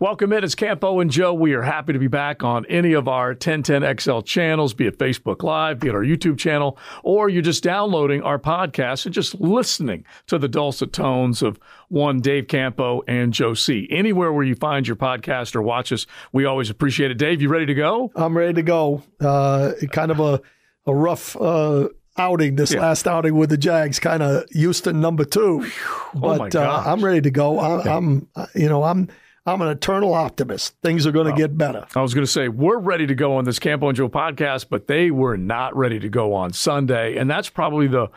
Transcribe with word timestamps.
Welcome 0.00 0.32
in. 0.32 0.42
It's 0.42 0.56
Campo 0.56 0.98
and 0.98 1.08
Joe. 1.08 1.32
We 1.32 1.52
are 1.52 1.62
happy 1.62 1.92
to 1.92 2.00
be 2.00 2.08
back 2.08 2.42
on 2.42 2.66
any 2.66 2.94
of 2.94 3.06
our 3.06 3.32
1010XL 3.32 4.24
channels, 4.24 4.74
be 4.74 4.88
it 4.88 4.98
Facebook 4.98 5.44
Live, 5.44 5.78
be 5.78 5.86
it 5.86 5.94
our 5.94 6.02
YouTube 6.02 6.36
channel, 6.36 6.76
or 7.04 7.28
you're 7.28 7.42
just 7.42 7.62
downloading 7.62 8.20
our 8.20 8.40
podcast 8.40 9.06
and 9.06 9.14
just 9.14 9.36
listening 9.36 10.04
to 10.26 10.36
the 10.36 10.48
dulcet 10.48 10.92
tones 10.92 11.42
of 11.42 11.60
one 11.90 12.20
Dave 12.20 12.48
Campo 12.48 13.02
and 13.06 13.32
Joe 13.32 13.54
C. 13.54 13.86
Anywhere 13.88 14.32
where 14.32 14.42
you 14.42 14.56
find 14.56 14.84
your 14.84 14.96
podcast 14.96 15.54
or 15.54 15.62
watch 15.62 15.92
us, 15.92 16.08
we 16.32 16.44
always 16.44 16.70
appreciate 16.70 17.12
it. 17.12 17.14
Dave, 17.18 17.40
you 17.40 17.48
ready 17.48 17.66
to 17.66 17.74
go? 17.74 18.10
I'm 18.16 18.36
ready 18.36 18.54
to 18.54 18.62
go. 18.62 19.00
Uh, 19.20 19.74
kind 19.92 20.10
of 20.10 20.18
a, 20.18 20.40
a 20.86 20.94
rough 20.94 21.36
uh, 21.36 21.88
outing 22.16 22.56
this 22.56 22.74
yeah. 22.74 22.80
last 22.80 23.06
outing 23.06 23.36
with 23.36 23.50
the 23.50 23.58
Jags, 23.58 24.00
kind 24.00 24.24
of 24.24 24.50
Houston 24.50 25.00
number 25.00 25.24
two. 25.24 25.70
But 26.14 26.56
oh 26.56 26.60
uh, 26.60 26.82
I'm 26.84 27.04
ready 27.04 27.20
to 27.20 27.30
go. 27.30 27.60
I, 27.60 27.96
I'm, 27.96 28.28
you 28.56 28.68
know, 28.68 28.82
I'm 28.82 29.08
I'm 29.46 29.60
an 29.60 29.68
eternal 29.68 30.14
optimist. 30.14 30.74
Things 30.82 31.06
are 31.06 31.12
going 31.12 31.26
to 31.26 31.38
get 31.38 31.58
better. 31.58 31.86
I 31.94 32.00
was 32.00 32.14
going 32.14 32.24
to 32.24 32.30
say, 32.30 32.48
we're 32.48 32.78
ready 32.78 33.06
to 33.06 33.14
go 33.14 33.36
on 33.36 33.44
this 33.44 33.58
Campo 33.58 33.88
and 33.88 33.96
Joe 33.96 34.08
podcast, 34.08 34.66
but 34.70 34.86
they 34.86 35.10
were 35.10 35.36
not 35.36 35.76
ready 35.76 35.98
to 35.98 36.08
go 36.08 36.32
on 36.32 36.54
Sunday. 36.54 37.18
And 37.18 37.30
that's 37.30 37.50
probably 37.50 37.86
the 37.86 38.08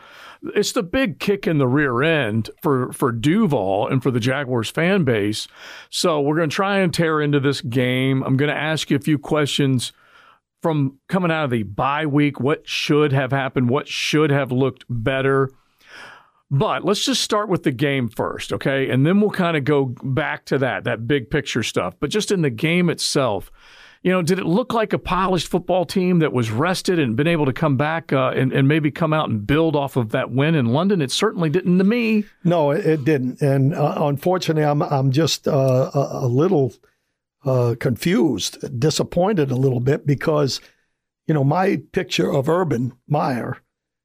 it's 0.54 0.72
the 0.72 0.82
big 0.82 1.18
kick 1.18 1.46
in 1.46 1.58
the 1.58 1.66
rear 1.66 2.02
end 2.02 2.48
for, 2.62 2.92
for 2.92 3.12
Duval 3.12 3.88
and 3.88 4.02
for 4.02 4.10
the 4.10 4.20
Jaguars 4.20 4.70
fan 4.70 5.04
base. 5.04 5.48
So 5.90 6.20
we're 6.20 6.36
going 6.36 6.48
to 6.48 6.56
try 6.56 6.78
and 6.78 6.94
tear 6.94 7.20
into 7.20 7.40
this 7.40 7.60
game. 7.60 8.22
I'm 8.22 8.36
going 8.36 8.50
to 8.50 8.56
ask 8.56 8.88
you 8.88 8.96
a 8.96 9.00
few 9.00 9.18
questions 9.18 9.92
from 10.62 10.98
coming 11.08 11.30
out 11.30 11.44
of 11.44 11.50
the 11.50 11.64
bye 11.64 12.06
week. 12.06 12.40
What 12.40 12.66
should 12.66 13.12
have 13.12 13.32
happened? 13.32 13.68
What 13.68 13.86
should 13.86 14.30
have 14.30 14.50
looked 14.50 14.84
better? 14.88 15.50
But 16.50 16.84
let's 16.84 17.04
just 17.04 17.22
start 17.22 17.48
with 17.48 17.62
the 17.62 17.72
game 17.72 18.08
first, 18.08 18.52
okay? 18.54 18.88
And 18.88 19.04
then 19.04 19.20
we'll 19.20 19.30
kind 19.30 19.56
of 19.56 19.64
go 19.64 19.94
back 20.02 20.46
to 20.46 20.58
that, 20.58 20.84
that 20.84 21.06
big 21.06 21.30
picture 21.30 21.62
stuff. 21.62 21.94
But 22.00 22.10
just 22.10 22.32
in 22.32 22.40
the 22.40 22.50
game 22.50 22.88
itself, 22.88 23.50
you 24.02 24.12
know, 24.12 24.22
did 24.22 24.38
it 24.38 24.46
look 24.46 24.72
like 24.72 24.92
a 24.92 24.98
polished 24.98 25.48
football 25.48 25.84
team 25.84 26.20
that 26.20 26.32
was 26.32 26.50
rested 26.50 26.98
and 26.98 27.16
been 27.16 27.26
able 27.26 27.46
to 27.46 27.52
come 27.52 27.76
back 27.76 28.12
uh, 28.12 28.32
and, 28.34 28.52
and, 28.52 28.68
maybe 28.68 28.90
come 28.90 29.12
out 29.12 29.28
and 29.28 29.46
build 29.46 29.74
off 29.74 29.96
of 29.96 30.10
that 30.10 30.30
win 30.30 30.54
in 30.54 30.66
London? 30.66 31.02
It 31.02 31.10
certainly 31.10 31.50
didn't 31.50 31.78
to 31.78 31.84
me. 31.84 32.24
No, 32.44 32.70
it 32.70 33.04
didn't. 33.04 33.42
And 33.42 33.74
uh, 33.74 33.94
unfortunately, 33.98 34.64
I'm 34.64 34.82
I'm 34.82 35.10
just 35.10 35.48
uh, 35.48 35.90
a, 35.92 36.08
a, 36.24 36.28
little 36.28 36.72
uh, 37.44 37.74
confused, 37.80 38.78
disappointed 38.78 39.50
a 39.50 39.56
little 39.56 39.80
bit 39.80 40.06
because, 40.06 40.60
you 41.26 41.34
know, 41.34 41.44
my 41.44 41.82
picture 41.92 42.32
of 42.32 42.48
Urban 42.48 42.92
Meyer 43.08 43.58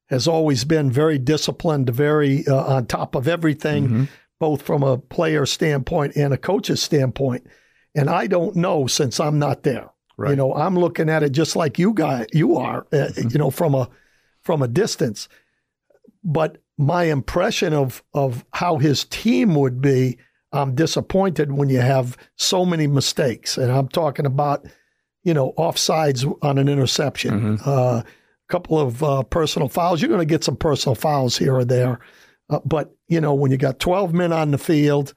has 0.06 0.28
always 0.28 0.64
been 0.64 0.90
very 0.90 1.18
disciplined, 1.18 1.88
very 1.90 2.46
uh, 2.46 2.76
on 2.76 2.86
top 2.86 3.14
of 3.14 3.26
everything, 3.26 3.84
mm-hmm. 3.84 4.04
both 4.38 4.62
from 4.62 4.82
a 4.82 4.98
player 4.98 5.46
standpoint 5.46 6.16
and 6.16 6.32
a 6.34 6.38
coach's 6.38 6.82
standpoint. 6.82 7.46
And 7.94 8.10
I 8.10 8.26
don't 8.26 8.56
know 8.56 8.86
since 8.86 9.18
I'm 9.20 9.38
not 9.38 9.62
there. 9.62 9.90
Right. 10.16 10.30
You 10.30 10.36
know, 10.36 10.54
I'm 10.54 10.78
looking 10.78 11.08
at 11.08 11.24
it 11.24 11.32
just 11.32 11.56
like 11.56 11.78
you 11.78 11.92
guys 11.92 12.26
you 12.32 12.56
are, 12.56 12.86
uh, 12.92 12.96
mm-hmm. 12.96 13.28
you 13.30 13.38
know, 13.38 13.50
from 13.50 13.74
a 13.74 13.88
from 14.42 14.62
a 14.62 14.68
distance. 14.68 15.28
But 16.22 16.58
my 16.78 17.04
impression 17.04 17.72
of 17.72 18.02
of 18.12 18.44
how 18.52 18.78
his 18.78 19.04
team 19.04 19.56
would 19.56 19.80
be, 19.80 20.18
I'm 20.52 20.76
disappointed 20.76 21.50
when 21.50 21.68
you 21.68 21.80
have 21.80 22.16
so 22.36 22.64
many 22.64 22.86
mistakes, 22.86 23.58
and 23.58 23.72
I'm 23.72 23.88
talking 23.88 24.24
about, 24.24 24.64
you 25.24 25.34
know, 25.34 25.52
offsides 25.58 26.32
on 26.42 26.58
an 26.58 26.68
interception. 26.68 27.58
Mm-hmm. 27.58 27.68
Uh, 27.68 28.02
couple 28.48 28.78
of 28.78 29.02
uh, 29.02 29.22
personal 29.24 29.68
fouls. 29.68 30.00
You're 30.00 30.08
going 30.08 30.20
to 30.20 30.26
get 30.26 30.44
some 30.44 30.56
personal 30.56 30.94
fouls 30.94 31.36
here 31.36 31.54
or 31.54 31.64
there. 31.64 32.00
Uh, 32.50 32.60
but, 32.64 32.94
you 33.08 33.20
know, 33.20 33.34
when 33.34 33.50
you 33.50 33.56
got 33.56 33.78
12 33.78 34.12
men 34.12 34.32
on 34.32 34.50
the 34.50 34.58
field 34.58 35.14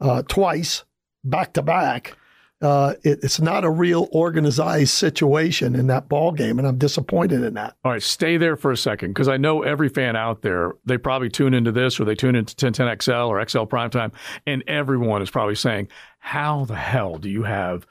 uh, 0.00 0.22
twice, 0.22 0.84
back 1.24 1.52
to 1.54 1.62
back, 1.62 2.16
uh, 2.62 2.94
it, 3.02 3.20
it's 3.22 3.40
not 3.40 3.64
a 3.64 3.70
real 3.70 4.08
organized 4.12 4.90
situation 4.90 5.74
in 5.74 5.86
that 5.86 6.08
ball 6.08 6.32
game, 6.32 6.58
and 6.58 6.68
I'm 6.68 6.76
disappointed 6.76 7.42
in 7.42 7.54
that. 7.54 7.76
All 7.84 7.92
right, 7.92 8.02
stay 8.02 8.36
there 8.36 8.56
for 8.56 8.70
a 8.70 8.76
second 8.76 9.10
because 9.10 9.28
I 9.28 9.38
know 9.38 9.62
every 9.62 9.88
fan 9.88 10.14
out 10.14 10.42
there 10.42 10.72
they 10.84 10.98
probably 10.98 11.30
tune 11.30 11.54
into 11.54 11.72
this 11.72 11.98
or 11.98 12.04
they 12.04 12.14
tune 12.14 12.34
into 12.34 12.54
1010XL 12.54 13.28
or 13.28 13.46
XL 13.48 13.60
Primetime, 13.60 14.12
and 14.46 14.62
everyone 14.66 15.22
is 15.22 15.30
probably 15.30 15.54
saying, 15.54 15.88
"How 16.18 16.66
the 16.66 16.76
hell 16.76 17.16
do 17.16 17.30
you 17.30 17.44
have 17.44 17.86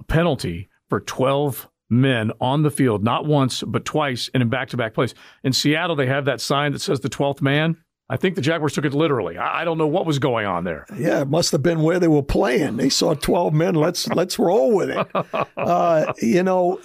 a 0.00 0.04
penalty 0.04 0.68
for 0.88 1.00
12 1.00 1.68
men 1.90 2.32
on 2.40 2.62
the 2.62 2.70
field, 2.70 3.02
not 3.02 3.24
once, 3.24 3.62
but 3.62 3.84
twice, 3.84 4.30
and 4.34 4.42
in 4.42 4.48
back 4.48 4.68
to 4.68 4.76
back 4.76 4.94
plays. 4.94 5.14
In 5.42 5.52
Seattle, 5.52 5.96
they 5.96 6.06
have 6.06 6.24
that 6.26 6.40
sign 6.40 6.72
that 6.72 6.80
says 6.80 7.00
the 7.00 7.08
12th 7.08 7.40
man. 7.40 7.76
I 8.10 8.16
think 8.16 8.36
the 8.36 8.40
Jaguars 8.40 8.72
took 8.72 8.86
it 8.86 8.94
literally. 8.94 9.36
I, 9.36 9.64
don't 9.64 9.76
know 9.76 9.86
what 9.86 10.06
was 10.06 10.18
going 10.18 10.46
on 10.46 10.64
there. 10.64 10.86
Yeah, 10.96 11.20
it 11.20 11.28
must 11.28 11.52
have 11.52 11.62
been 11.62 11.82
where 11.82 11.98
they 11.98 12.08
were 12.08 12.22
playing. 12.22 12.78
They 12.78 12.88
saw 12.88 13.12
12 13.12 13.52
men. 13.52 13.74
Let's 13.74 14.08
let's 14.08 14.38
roll 14.38 14.74
with 14.74 14.90
it. 14.90 15.06
Uh, 15.58 16.12
you 16.22 16.42
know, 16.42 16.80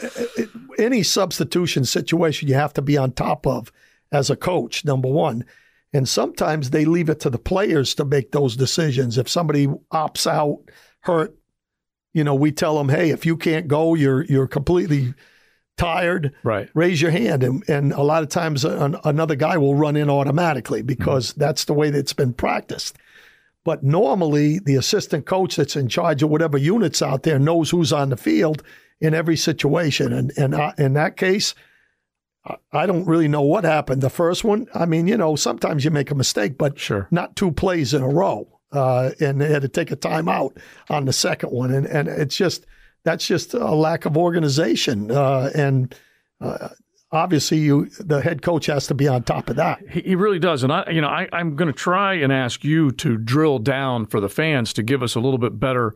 any 0.77 1.03
substitution 1.03 1.85
situation 1.85 2.49
you 2.49 2.55
have 2.55 2.73
to 2.73 2.81
be 2.81 2.97
on 2.97 3.11
top 3.11 3.47
of 3.47 3.71
as 4.11 4.29
a 4.29 4.35
coach, 4.35 4.83
number 4.83 5.07
one. 5.07 5.45
And 5.93 6.09
sometimes 6.09 6.71
they 6.71 6.85
leave 6.85 7.09
it 7.09 7.19
to 7.21 7.29
the 7.29 7.37
players 7.37 7.95
to 7.95 8.05
make 8.05 8.31
those 8.31 8.57
decisions. 8.57 9.17
If 9.17 9.29
somebody 9.29 9.67
opts 9.93 10.27
out, 10.27 10.59
hurt, 11.01 11.37
you 12.13 12.23
know, 12.23 12.35
we 12.35 12.51
tell 12.51 12.77
them, 12.77 12.89
hey, 12.89 13.09
if 13.09 13.25
you 13.25 13.35
can't 13.35 13.67
go, 13.67 13.95
you're 13.95 14.23
you're 14.25 14.47
completely 14.47 15.13
tired. 15.77 16.33
Right. 16.43 16.69
Raise 16.73 17.01
your 17.01 17.11
hand, 17.11 17.43
and 17.43 17.67
and 17.67 17.91
a 17.91 18.03
lot 18.03 18.23
of 18.23 18.29
times 18.29 18.63
an, 18.63 18.95
another 19.03 19.35
guy 19.35 19.57
will 19.57 19.75
run 19.75 19.95
in 19.95 20.09
automatically 20.09 20.81
because 20.81 21.31
mm-hmm. 21.31 21.39
that's 21.41 21.65
the 21.65 21.73
way 21.73 21.89
that's 21.89 22.13
been 22.13 22.33
practiced. 22.33 22.97
But 23.65 23.83
normally, 23.83 24.59
the 24.59 24.75
assistant 24.75 25.25
coach 25.25 25.55
that's 25.55 25.75
in 25.75 25.87
charge 25.87 26.21
of 26.21 26.29
whatever 26.29 26.57
units 26.57 27.01
out 27.01 27.23
there 27.23 27.39
knows 27.39 27.69
who's 27.69 27.93
on 27.93 28.09
the 28.09 28.17
field 28.17 28.61
in 28.99 29.13
every 29.13 29.37
situation, 29.37 30.13
and 30.13 30.31
and 30.37 30.55
I, 30.55 30.73
in 30.77 30.93
that 30.93 31.17
case. 31.17 31.53
I 32.73 32.85
don't 32.85 33.05
really 33.05 33.29
know 33.29 33.41
what 33.41 33.63
happened. 33.63 34.01
The 34.01 34.09
first 34.09 34.43
one, 34.43 34.67
I 34.75 34.85
mean, 34.85 35.07
you 35.07 35.15
know, 35.15 35.37
sometimes 35.37 35.85
you 35.85 35.91
make 35.91 36.11
a 36.11 36.15
mistake, 36.15 36.57
but 36.57 36.77
sure. 36.77 37.07
not 37.09 37.37
two 37.37 37.53
plays 37.53 37.93
in 37.93 38.01
a 38.01 38.09
row 38.09 38.52
uh, 38.73 39.11
and 39.19 39.39
they 39.39 39.49
had 39.49 39.61
to 39.61 39.69
take 39.69 39.91
a 39.91 39.95
timeout 39.95 40.57
on 40.89 41.05
the 41.05 41.13
second 41.13 41.51
one. 41.51 41.71
And, 41.71 41.85
and 41.85 42.07
it's 42.07 42.35
just 42.35 42.65
that's 43.03 43.25
just 43.25 43.53
a 43.53 43.73
lack 43.73 44.05
of 44.05 44.17
organization. 44.17 45.11
Uh, 45.11 45.49
and 45.55 45.95
uh, 46.41 46.69
obviously, 47.11 47.59
you 47.59 47.85
the 47.99 48.21
head 48.21 48.41
coach 48.41 48.65
has 48.65 48.87
to 48.87 48.93
be 48.93 49.07
on 49.07 49.23
top 49.23 49.49
of 49.49 49.55
that. 49.57 49.79
He, 49.89 50.01
he 50.01 50.15
really 50.15 50.39
does. 50.39 50.63
And 50.63 50.73
I, 50.73 50.89
you 50.89 51.01
know, 51.01 51.07
I, 51.07 51.29
I'm 51.31 51.55
going 51.55 51.71
to 51.71 51.77
try 51.77 52.15
and 52.15 52.33
ask 52.33 52.63
you 52.63 52.91
to 52.91 53.17
drill 53.17 53.59
down 53.59 54.05
for 54.05 54.19
the 54.19 54.29
fans 54.29 54.73
to 54.73 54.83
give 54.83 55.03
us 55.03 55.15
a 55.15 55.19
little 55.19 55.39
bit 55.39 55.59
better 55.59 55.95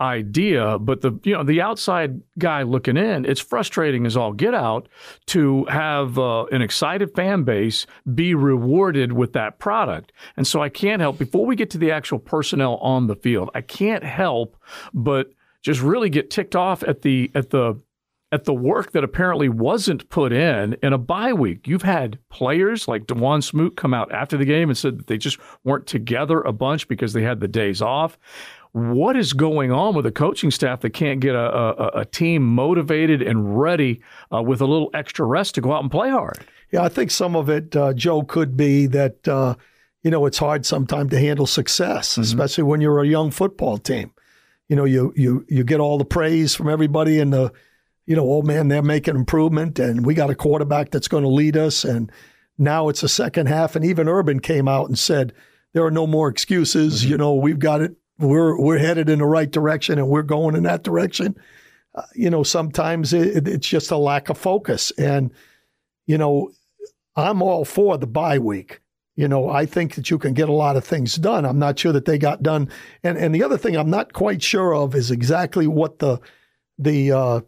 idea, 0.00 0.78
but 0.78 1.00
the 1.00 1.18
you 1.24 1.32
know 1.32 1.42
the 1.42 1.60
outside 1.60 2.20
guy 2.38 2.62
looking 2.62 2.96
in, 2.96 3.24
it's 3.24 3.40
frustrating 3.40 4.06
as 4.06 4.16
all 4.16 4.32
get 4.32 4.54
out 4.54 4.88
to 5.26 5.64
have 5.66 6.18
uh, 6.18 6.44
an 6.46 6.62
excited 6.62 7.14
fan 7.14 7.44
base 7.44 7.86
be 8.14 8.34
rewarded 8.34 9.12
with 9.12 9.32
that 9.32 9.58
product. 9.58 10.12
And 10.36 10.46
so 10.46 10.62
I 10.62 10.68
can't 10.68 11.00
help 11.00 11.18
before 11.18 11.46
we 11.46 11.56
get 11.56 11.70
to 11.70 11.78
the 11.78 11.92
actual 11.92 12.18
personnel 12.18 12.76
on 12.76 13.06
the 13.06 13.16
field, 13.16 13.50
I 13.54 13.60
can't 13.60 14.04
help 14.04 14.56
but 14.92 15.30
just 15.62 15.80
really 15.80 16.10
get 16.10 16.30
ticked 16.30 16.54
off 16.54 16.82
at 16.82 17.02
the 17.02 17.30
at 17.34 17.50
the 17.50 17.80
at 18.32 18.44
the 18.44 18.54
work 18.54 18.92
that 18.92 19.04
apparently 19.04 19.48
wasn't 19.48 20.08
put 20.10 20.32
in 20.32 20.76
in 20.82 20.92
a 20.92 20.98
bye 20.98 21.32
week. 21.32 21.66
You've 21.68 21.82
had 21.82 22.18
players 22.28 22.88
like 22.88 23.06
Dawuane 23.06 23.42
Smoot 23.42 23.76
come 23.76 23.94
out 23.94 24.10
after 24.10 24.36
the 24.36 24.44
game 24.44 24.68
and 24.68 24.76
said 24.76 24.98
that 24.98 25.06
they 25.06 25.16
just 25.16 25.38
weren't 25.64 25.86
together 25.86 26.40
a 26.40 26.52
bunch 26.52 26.88
because 26.88 27.12
they 27.12 27.22
had 27.22 27.40
the 27.40 27.48
days 27.48 27.80
off 27.80 28.18
what 28.76 29.16
is 29.16 29.32
going 29.32 29.72
on 29.72 29.94
with 29.94 30.04
the 30.04 30.12
coaching 30.12 30.50
staff 30.50 30.82
that 30.82 30.90
can't 30.90 31.18
get 31.18 31.34
a, 31.34 31.38
a, 31.38 32.00
a 32.00 32.04
team 32.04 32.42
motivated 32.42 33.22
and 33.22 33.58
ready 33.58 34.02
uh, 34.30 34.42
with 34.42 34.60
a 34.60 34.66
little 34.66 34.90
extra 34.92 35.24
rest 35.24 35.54
to 35.54 35.62
go 35.62 35.72
out 35.72 35.80
and 35.80 35.90
play 35.90 36.10
hard? 36.10 36.46
Yeah, 36.70 36.82
I 36.82 36.90
think 36.90 37.10
some 37.10 37.34
of 37.34 37.48
it, 37.48 37.74
uh, 37.74 37.94
Joe, 37.94 38.22
could 38.22 38.54
be 38.54 38.84
that, 38.88 39.26
uh, 39.26 39.54
you 40.02 40.10
know, 40.10 40.26
it's 40.26 40.36
hard 40.36 40.66
sometimes 40.66 41.10
to 41.12 41.18
handle 41.18 41.46
success, 41.46 42.12
mm-hmm. 42.12 42.20
especially 42.20 42.64
when 42.64 42.82
you're 42.82 43.00
a 43.00 43.06
young 43.06 43.30
football 43.30 43.78
team. 43.78 44.12
You 44.68 44.76
know, 44.76 44.84
you, 44.84 45.14
you, 45.16 45.46
you 45.48 45.64
get 45.64 45.80
all 45.80 45.96
the 45.96 46.04
praise 46.04 46.54
from 46.54 46.68
everybody 46.68 47.18
and 47.18 47.32
the, 47.32 47.54
you 48.04 48.14
know, 48.14 48.30
oh 48.30 48.42
man, 48.42 48.68
they're 48.68 48.82
making 48.82 49.16
improvement 49.16 49.78
and 49.78 50.04
we 50.04 50.12
got 50.12 50.28
a 50.28 50.34
quarterback 50.34 50.90
that's 50.90 51.08
going 51.08 51.22
to 51.22 51.30
lead 51.30 51.56
us. 51.56 51.82
And 51.82 52.12
now 52.58 52.90
it's 52.90 53.00
the 53.00 53.08
second 53.08 53.46
half. 53.46 53.74
And 53.74 53.86
even 53.86 54.06
Urban 54.06 54.40
came 54.40 54.68
out 54.68 54.88
and 54.88 54.98
said, 54.98 55.32
there 55.72 55.84
are 55.86 55.90
no 55.90 56.06
more 56.06 56.28
excuses. 56.28 57.00
Mm-hmm. 57.00 57.10
You 57.10 57.16
know, 57.16 57.34
we've 57.34 57.58
got 57.58 57.80
it 57.80 57.96
we're 58.18 58.58
we're 58.58 58.78
headed 58.78 59.08
in 59.08 59.18
the 59.18 59.26
right 59.26 59.50
direction 59.50 59.98
and 59.98 60.08
we're 60.08 60.22
going 60.22 60.54
in 60.54 60.62
that 60.64 60.82
direction. 60.82 61.36
Uh, 61.94 62.02
you 62.14 62.30
know, 62.30 62.42
sometimes 62.42 63.12
it, 63.12 63.48
it's 63.48 63.66
just 63.66 63.90
a 63.90 63.96
lack 63.96 64.28
of 64.28 64.38
focus, 64.38 64.90
and 64.92 65.30
you 66.06 66.18
know, 66.18 66.50
I'm 67.14 67.42
all 67.42 67.64
for 67.64 67.98
the 67.98 68.06
bye 68.06 68.38
week. 68.38 68.80
You 69.16 69.28
know, 69.28 69.48
I 69.48 69.64
think 69.64 69.94
that 69.94 70.10
you 70.10 70.18
can 70.18 70.34
get 70.34 70.50
a 70.50 70.52
lot 70.52 70.76
of 70.76 70.84
things 70.84 71.14
done. 71.14 71.46
I'm 71.46 71.58
not 71.58 71.78
sure 71.78 71.92
that 71.92 72.04
they 72.04 72.18
got 72.18 72.42
done, 72.42 72.68
and 73.02 73.16
and 73.16 73.34
the 73.34 73.42
other 73.42 73.56
thing 73.56 73.76
I'm 73.76 73.90
not 73.90 74.12
quite 74.12 74.42
sure 74.42 74.74
of 74.74 74.94
is 74.94 75.10
exactly 75.10 75.66
what 75.66 75.98
the 75.98 76.18
the 76.78 77.12
uh, 77.12 77.40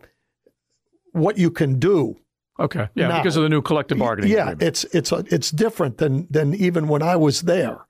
what 1.12 1.36
you 1.36 1.50
can 1.50 1.78
do. 1.78 2.16
Okay, 2.60 2.88
yeah, 2.94 3.08
now, 3.08 3.18
because 3.18 3.36
of 3.36 3.42
the 3.42 3.50
new 3.50 3.62
collective 3.62 3.98
bargaining. 3.98 4.30
Yeah, 4.30 4.50
agreement. 4.50 4.62
it's 4.62 4.84
it's 4.94 5.12
a, 5.12 5.24
it's 5.30 5.50
different 5.50 5.98
than 5.98 6.26
than 6.30 6.54
even 6.54 6.88
when 6.88 7.02
I 7.02 7.16
was 7.16 7.42
there 7.42 7.86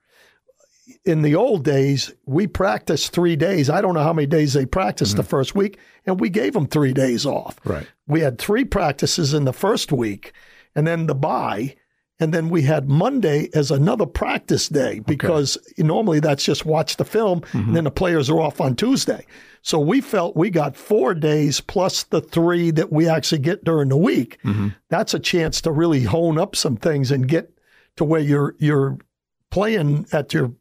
in 1.05 1.21
the 1.21 1.35
old 1.35 1.63
days, 1.63 2.13
we 2.25 2.47
practiced 2.47 3.11
three 3.11 3.35
days. 3.35 3.69
I 3.69 3.81
don't 3.81 3.93
know 3.93 4.03
how 4.03 4.13
many 4.13 4.27
days 4.27 4.53
they 4.53 4.65
practiced 4.65 5.15
the 5.15 5.21
mm-hmm. 5.21 5.29
first 5.29 5.55
week, 5.55 5.79
and 6.05 6.19
we 6.19 6.29
gave 6.29 6.53
them 6.53 6.67
three 6.67 6.93
days 6.93 7.25
off. 7.25 7.59
Right. 7.63 7.87
We 8.07 8.21
had 8.21 8.37
three 8.37 8.65
practices 8.65 9.33
in 9.33 9.45
the 9.45 9.53
first 9.53 9.91
week, 9.91 10.33
and 10.75 10.85
then 10.85 11.07
the 11.07 11.15
bye, 11.15 11.75
and 12.19 12.33
then 12.33 12.49
we 12.49 12.63
had 12.63 12.89
Monday 12.89 13.49
as 13.53 13.71
another 13.71 14.05
practice 14.05 14.67
day 14.67 14.99
because 14.99 15.57
normally 15.77 16.19
that's 16.19 16.43
just 16.43 16.65
watch 16.65 16.97
the 16.97 17.05
film, 17.05 17.41
and 17.53 17.63
mm-hmm. 17.63 17.73
then 17.73 17.83
the 17.85 17.91
players 17.91 18.29
are 18.29 18.41
off 18.41 18.59
on 18.59 18.75
Tuesday. 18.75 19.25
So 19.61 19.79
we 19.79 20.01
felt 20.01 20.35
we 20.35 20.49
got 20.49 20.75
four 20.75 21.13
days 21.13 21.61
plus 21.61 22.03
the 22.03 22.21
three 22.21 22.71
that 22.71 22.91
we 22.91 23.07
actually 23.07 23.39
get 23.39 23.63
during 23.63 23.89
the 23.89 23.97
week. 23.97 24.37
Mm-hmm. 24.43 24.69
That's 24.89 25.13
a 25.13 25.19
chance 25.19 25.61
to 25.61 25.71
really 25.71 26.03
hone 26.03 26.37
up 26.37 26.55
some 26.55 26.77
things 26.77 27.11
and 27.11 27.27
get 27.27 27.51
to 27.97 28.03
where 28.03 28.21
you're 28.21 28.55
you're 28.59 28.97
playing 29.51 30.05
at 30.11 30.33
your 30.33 30.53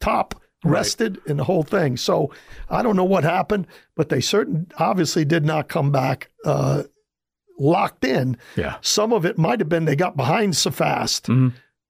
top 0.00 0.40
rested 0.64 1.20
and 1.26 1.38
the 1.38 1.44
whole 1.44 1.62
thing. 1.62 1.96
So 1.96 2.32
I 2.68 2.82
don't 2.82 2.96
know 2.96 3.04
what 3.04 3.24
happened, 3.24 3.66
but 3.96 4.08
they 4.08 4.20
certain 4.20 4.70
obviously 4.78 5.24
did 5.24 5.44
not 5.44 5.68
come 5.68 5.90
back 5.90 6.30
uh, 6.44 6.82
locked 7.58 8.04
in. 8.04 8.36
Yeah. 8.56 8.76
Some 8.80 9.12
of 9.12 9.24
it 9.24 9.38
might 9.38 9.60
have 9.60 9.68
been 9.68 9.84
they 9.84 9.96
got 9.96 10.16
behind 10.16 10.56
so 10.56 10.70
fast 10.70 11.28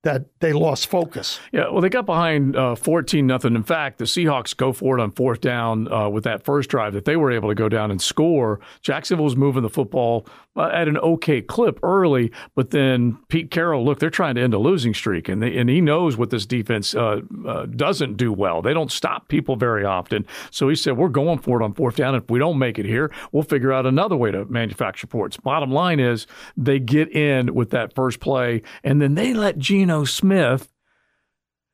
that 0.02 0.24
they 0.40 0.52
lost 0.52 0.86
focus. 0.86 1.38
Yeah, 1.52 1.68
well, 1.70 1.82
they 1.82 1.90
got 1.90 2.06
behind 2.06 2.56
uh, 2.56 2.74
fourteen 2.74 3.26
nothing. 3.26 3.54
In 3.54 3.62
fact, 3.62 3.98
the 3.98 4.06
Seahawks 4.06 4.56
go 4.56 4.72
for 4.72 4.98
it 4.98 5.02
on 5.02 5.10
fourth 5.10 5.42
down 5.42 5.92
uh, 5.92 6.08
with 6.08 6.24
that 6.24 6.42
first 6.42 6.70
drive 6.70 6.94
that 6.94 7.04
they 7.04 7.16
were 7.16 7.30
able 7.30 7.50
to 7.50 7.54
go 7.54 7.68
down 7.68 7.90
and 7.90 8.00
score. 8.00 8.60
Jacksonville 8.80 9.24
was 9.26 9.36
moving 9.36 9.62
the 9.62 9.68
football 9.68 10.26
uh, 10.49 10.49
at 10.56 10.88
an 10.88 10.98
okay 10.98 11.40
clip 11.40 11.78
early, 11.82 12.32
but 12.54 12.70
then 12.70 13.18
Pete 13.28 13.50
Carroll, 13.50 13.84
look, 13.84 13.98
they're 13.98 14.10
trying 14.10 14.34
to 14.34 14.40
end 14.40 14.52
a 14.52 14.58
losing 14.58 14.94
streak, 14.94 15.28
and 15.28 15.42
they, 15.42 15.56
and 15.56 15.70
he 15.70 15.80
knows 15.80 16.16
what 16.16 16.30
this 16.30 16.44
defense 16.44 16.94
uh, 16.94 17.20
uh, 17.46 17.66
doesn't 17.66 18.16
do 18.16 18.32
well. 18.32 18.60
They 18.60 18.74
don't 18.74 18.90
stop 18.90 19.28
people 19.28 19.56
very 19.56 19.84
often, 19.84 20.26
so 20.50 20.68
he 20.68 20.74
said, 20.74 20.96
"We're 20.96 21.08
going 21.08 21.38
for 21.38 21.60
it 21.60 21.64
on 21.64 21.74
fourth 21.74 21.96
down. 21.96 22.14
If 22.14 22.30
we 22.30 22.38
don't 22.38 22.58
make 22.58 22.78
it 22.78 22.86
here, 22.86 23.12
we'll 23.32 23.42
figure 23.42 23.72
out 23.72 23.86
another 23.86 24.16
way 24.16 24.30
to 24.30 24.44
manufacture 24.46 25.06
points." 25.06 25.36
Bottom 25.36 25.70
line 25.70 26.00
is, 26.00 26.26
they 26.56 26.78
get 26.78 27.14
in 27.14 27.54
with 27.54 27.70
that 27.70 27.94
first 27.94 28.20
play, 28.20 28.62
and 28.82 29.00
then 29.00 29.14
they 29.14 29.32
let 29.32 29.58
Geno 29.58 30.04
Smith 30.04 30.68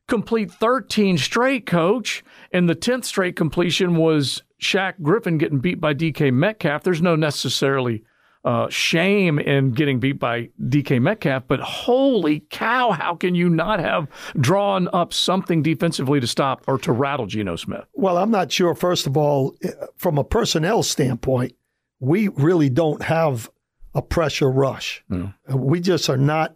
complete 0.08 0.52
13 0.52 1.18
straight, 1.18 1.66
coach. 1.66 2.22
And 2.52 2.68
the 2.68 2.76
10th 2.76 3.04
straight 3.04 3.36
completion 3.36 3.96
was 3.96 4.42
Shaq 4.62 4.94
Griffin 5.02 5.38
getting 5.38 5.58
beat 5.58 5.80
by 5.80 5.94
DK 5.94 6.32
Metcalf. 6.32 6.82
There's 6.84 7.02
no 7.02 7.16
necessarily 7.16 8.04
uh, 8.46 8.68
shame 8.70 9.40
in 9.40 9.72
getting 9.72 9.98
beat 9.98 10.20
by 10.20 10.48
DK 10.62 11.02
Metcalf, 11.02 11.42
but 11.48 11.58
holy 11.58 12.44
cow, 12.48 12.92
how 12.92 13.16
can 13.16 13.34
you 13.34 13.50
not 13.50 13.80
have 13.80 14.08
drawn 14.38 14.88
up 14.92 15.12
something 15.12 15.62
defensively 15.62 16.20
to 16.20 16.28
stop 16.28 16.62
or 16.68 16.78
to 16.78 16.92
rattle 16.92 17.26
Geno 17.26 17.56
Smith? 17.56 17.84
Well, 17.92 18.16
I'm 18.16 18.30
not 18.30 18.52
sure. 18.52 18.76
First 18.76 19.08
of 19.08 19.16
all, 19.16 19.56
from 19.96 20.16
a 20.16 20.22
personnel 20.22 20.84
standpoint, 20.84 21.54
we 21.98 22.28
really 22.28 22.70
don't 22.70 23.02
have 23.02 23.50
a 23.96 24.02
pressure 24.02 24.50
rush. 24.50 25.04
We 25.48 25.80
just 25.80 26.08
are 26.08 26.16
not 26.16 26.54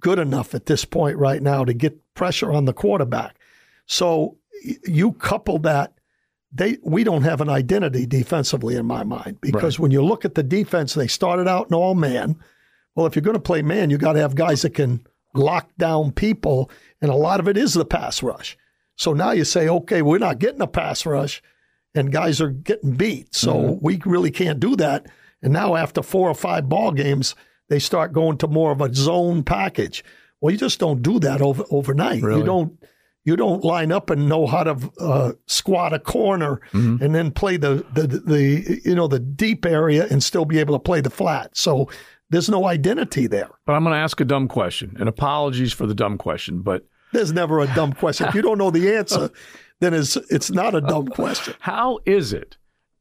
good 0.00 0.18
enough 0.18 0.54
at 0.54 0.66
this 0.66 0.84
point 0.84 1.16
right 1.16 1.42
now 1.42 1.64
to 1.64 1.72
get 1.72 1.98
pressure 2.12 2.52
on 2.52 2.66
the 2.66 2.74
quarterback. 2.74 3.36
So 3.86 4.36
you 4.86 5.12
couple 5.12 5.58
that 5.60 5.95
they 6.52 6.78
we 6.82 7.04
don't 7.04 7.22
have 7.22 7.40
an 7.40 7.48
identity 7.48 8.06
defensively 8.06 8.76
in 8.76 8.86
my 8.86 9.04
mind 9.04 9.40
because 9.40 9.78
when 9.78 9.90
you 9.90 10.02
look 10.02 10.24
at 10.24 10.34
the 10.34 10.42
defense, 10.42 10.94
they 10.94 11.06
started 11.06 11.48
out 11.48 11.68
in 11.68 11.74
all 11.74 11.94
man. 11.94 12.36
Well, 12.94 13.06
if 13.06 13.14
you're 13.14 13.22
going 13.22 13.34
to 13.34 13.40
play 13.40 13.62
man, 13.62 13.90
you 13.90 13.98
got 13.98 14.14
to 14.14 14.20
have 14.20 14.34
guys 14.34 14.62
that 14.62 14.74
can 14.74 15.06
lock 15.34 15.70
down 15.76 16.12
people, 16.12 16.70
and 17.02 17.10
a 17.10 17.16
lot 17.16 17.40
of 17.40 17.48
it 17.48 17.56
is 17.56 17.74
the 17.74 17.84
pass 17.84 18.22
rush. 18.22 18.56
So 18.96 19.12
now 19.12 19.32
you 19.32 19.44
say, 19.44 19.68
okay, 19.68 20.00
we're 20.00 20.18
not 20.18 20.38
getting 20.38 20.62
a 20.62 20.66
pass 20.66 21.04
rush, 21.04 21.42
and 21.94 22.10
guys 22.10 22.40
are 22.40 22.50
getting 22.50 22.92
beat. 22.92 23.34
So 23.34 23.54
mm-hmm. 23.54 23.84
we 23.84 24.00
really 24.04 24.30
can't 24.30 24.60
do 24.60 24.76
that. 24.76 25.06
And 25.42 25.52
now 25.52 25.76
after 25.76 26.02
four 26.02 26.30
or 26.30 26.34
five 26.34 26.68
ball 26.68 26.92
games, 26.92 27.34
they 27.68 27.78
start 27.78 28.12
going 28.12 28.38
to 28.38 28.48
more 28.48 28.72
of 28.72 28.80
a 28.80 28.94
zone 28.94 29.42
package. 29.42 30.02
Well, 30.40 30.52
you 30.52 30.58
just 30.58 30.78
don't 30.78 31.02
do 31.02 31.18
that 31.20 31.42
over 31.42 31.64
overnight. 31.70 32.22
Really? 32.22 32.40
You 32.40 32.46
don't 32.46 32.78
you 33.26 33.34
don't 33.36 33.64
line 33.64 33.90
up 33.90 34.08
and 34.08 34.28
know 34.28 34.46
how 34.46 34.62
to 34.62 34.90
uh, 35.00 35.32
squat 35.46 35.92
a 35.92 35.98
corner 35.98 36.60
and 36.72 37.12
then 37.14 37.32
play 37.32 37.56
the, 37.56 37.84
the 37.92 38.06
the 38.06 38.80
you 38.84 38.94
know 38.94 39.08
the 39.08 39.18
deep 39.18 39.66
area 39.66 40.06
and 40.08 40.22
still 40.22 40.44
be 40.44 40.58
able 40.60 40.74
to 40.74 40.82
play 40.82 41.00
the 41.02 41.10
flat. 41.10 41.56
So 41.56 41.90
there's 42.30 42.48
no 42.48 42.66
identity 42.66 43.26
there. 43.26 43.50
But 43.66 43.74
I'm 43.74 43.82
going 43.82 43.94
to 43.94 44.00
ask 44.00 44.20
a 44.20 44.24
dumb 44.24 44.48
question, 44.48 44.96
and 44.98 45.08
apologies 45.08 45.72
for 45.72 45.86
the 45.86 45.94
dumb 45.94 46.16
question, 46.18 46.62
but 46.62 46.86
There's 47.12 47.32
never 47.32 47.60
a 47.60 47.66
dumb 47.74 47.92
question. 47.92 48.28
If 48.28 48.34
you 48.34 48.42
don't 48.42 48.58
know 48.58 48.70
the 48.70 48.94
answer, 48.94 49.30
then 49.80 49.92
it's 49.92 50.16
it's 50.30 50.50
not 50.50 50.74
a 50.74 50.80
dumb 50.80 51.08
question. 51.08 51.54
How 51.60 51.98
is 52.06 52.32
it 52.32 52.56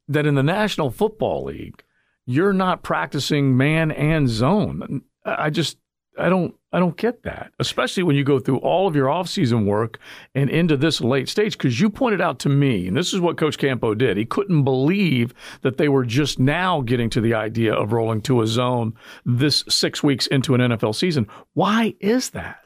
that 0.07 0.25
in 0.25 0.35
the 0.35 0.43
National 0.43 0.89
Football 0.91 1.45
League 1.45 1.83
you're 2.25 2.53
not 2.53 2.81
practicing 2.81 3.55
man 3.55 3.91
and 3.91 4.27
zone? 4.27 5.03
I 5.23 5.51
just 5.51 5.77
I 6.17 6.29
don't 6.29 6.55
I 6.75 6.79
don't 6.79 6.97
get 6.97 7.23
that. 7.23 7.53
Especially 7.57 8.03
when 8.03 8.17
you 8.17 8.25
go 8.25 8.37
through 8.37 8.57
all 8.57 8.85
of 8.85 8.97
your 8.97 9.07
offseason 9.07 9.65
work 9.65 9.97
and 10.35 10.49
into 10.49 10.75
this 10.75 10.99
late 10.99 11.29
stage 11.29 11.57
because 11.57 11.79
you 11.79 11.89
pointed 11.89 12.19
out 12.19 12.37
to 12.39 12.49
me 12.49 12.89
and 12.89 12.97
this 12.97 13.13
is 13.13 13.21
what 13.21 13.37
coach 13.37 13.57
Campo 13.57 13.95
did. 13.95 14.17
He 14.17 14.25
couldn't 14.25 14.65
believe 14.65 15.33
that 15.61 15.77
they 15.77 15.87
were 15.87 16.03
just 16.03 16.37
now 16.37 16.81
getting 16.81 17.09
to 17.11 17.21
the 17.21 17.33
idea 17.33 17.73
of 17.73 17.93
rolling 17.93 18.21
to 18.23 18.41
a 18.41 18.47
zone 18.47 18.93
this 19.23 19.63
6 19.69 20.03
weeks 20.03 20.27
into 20.27 20.53
an 20.53 20.59
NFL 20.59 20.95
season. 20.95 21.27
Why 21.53 21.95
is 22.01 22.31
that? 22.31 22.57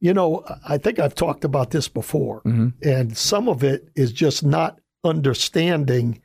You 0.00 0.12
know, 0.12 0.44
I 0.68 0.78
think 0.78 0.98
I've 0.98 1.14
talked 1.14 1.44
about 1.44 1.70
this 1.70 1.86
before, 1.86 2.42
mm-hmm. 2.42 2.70
and 2.82 3.16
some 3.16 3.48
of 3.48 3.62
it 3.62 3.88
is 3.94 4.12
just 4.12 4.44
not 4.44 4.80
understanding 5.04 6.20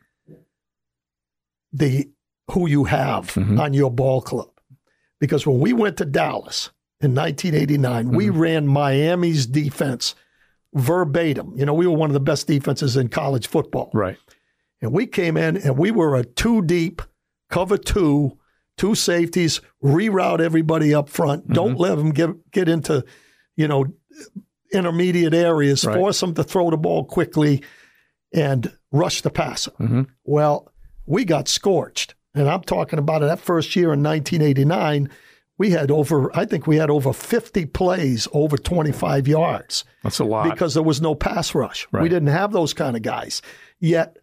the 1.71 2.09
who 2.50 2.68
you 2.68 2.86
have 2.86 3.27
mm-hmm. 3.33 3.59
on 3.59 3.75
your 3.75 3.92
ball 3.92 4.21
club. 4.24 4.50
Because 5.19 5.46
when 5.46 5.60
we 5.60 5.74
went 5.74 5.98
to 5.98 6.06
Dallas 6.06 6.72
in 7.02 7.16
1989, 7.16 8.10
we 8.10 8.28
mm-hmm. 8.28 8.40
ran 8.40 8.68
Miami's 8.68 9.46
defense 9.46 10.16
verbatim. 10.74 11.54
You 11.56 11.66
know, 11.66 11.74
we 11.74 11.88
were 11.88 11.96
one 11.96 12.10
of 12.10 12.14
the 12.14 12.19
best 12.19 12.48
defenses 12.48 12.98
in 12.98 13.10
college 13.10 13.48
football. 13.48 13.90
Right. 13.94 14.18
And 14.81 14.92
we 14.92 15.08
came 15.08 15.38
in 15.38 15.58
and 15.58 15.78
we 15.78 15.92
were 15.92 16.16
a 16.16 16.24
two 16.24 16.62
deep, 16.62 17.02
cover 17.50 17.78
two, 17.78 18.38
two 18.78 18.94
safeties, 18.94 19.60
reroute 19.84 20.40
everybody 20.40 20.94
up 20.94 21.10
front. 21.10 21.44
Mm-hmm. 21.46 21.54
Don't 21.54 21.80
let 21.80 21.96
them 21.96 22.12
get 22.12 22.52
get 22.52 22.69
into, 22.69 23.04
you 23.56 23.68
know, 23.68 23.86
intermediate 24.72 25.34
areas. 25.34 25.84
Right. 25.84 25.96
Force 25.96 26.19
them 26.19 26.34
to 26.36 26.44
throw 26.44 26.69
the 26.69 26.78
ball 26.78 27.06
quickly, 27.06 27.64
and 28.34 28.72
rush 28.92 29.22
the 29.22 29.30
passer. 29.30 29.72
Mm-hmm. 29.72 30.04
Well, 30.24 30.72
we 31.06 31.25
got 31.25 31.48
scorched, 31.48 32.16
and 32.40 32.50
I'm 32.50 32.62
talking 32.62 33.00
about 33.00 33.24
it. 33.24 33.26
That 33.26 33.40
first 33.40 33.76
year 33.76 33.94
in 33.94 34.04
1989, 34.04 35.10
we 35.58 35.72
had 35.72 35.92
over. 35.92 36.36
I 36.36 36.46
think 36.46 36.68
we 36.68 36.78
had 36.78 36.90
over 36.90 37.14
50 37.14 37.66
plays 37.68 38.28
over 38.32 38.58
25 38.58 39.28
yards 39.28 39.86
That's 40.04 40.20
a 40.20 40.26
lot. 40.26 40.50
because 40.50 40.74
there 40.74 40.84
was 40.84 41.02
no 41.02 41.16
pass 41.16 41.56
rush. 41.56 41.88
We 41.92 42.10
didn't 42.10 42.28
have 42.28 42.52
those 42.52 42.74
kind 42.74 42.96
of 42.96 43.02
guys. 43.02 43.42
Yet, 43.80 44.18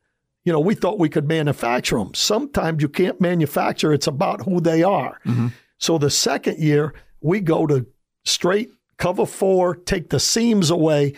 you 0.45 0.53
know, 0.53 0.61
we 0.61 0.75
thought 0.75 0.99
we 0.99 1.09
could 1.09 1.27
manufacture 1.27 1.99
them. 1.99 2.15
Sometimes 2.15 2.83
you 2.83 2.89
can't 2.89 3.21
manufacture, 3.21 3.93
it's 3.93 4.07
about 4.07 4.43
who 4.43 4.61
they 4.61 4.83
are. 4.83 5.21
Mm-hmm. 5.25 5.49
So 5.79 5.99
the 5.99 6.11
second 6.11 6.59
year, 6.59 6.95
we 7.21 7.41
go 7.41 7.67
to 7.67 7.87
straight 8.25 8.71
cover 8.97 9.27
four, 9.27 9.75
take 9.75 10.11
the 10.11 10.21
seams 10.21 10.71
away, 10.71 11.15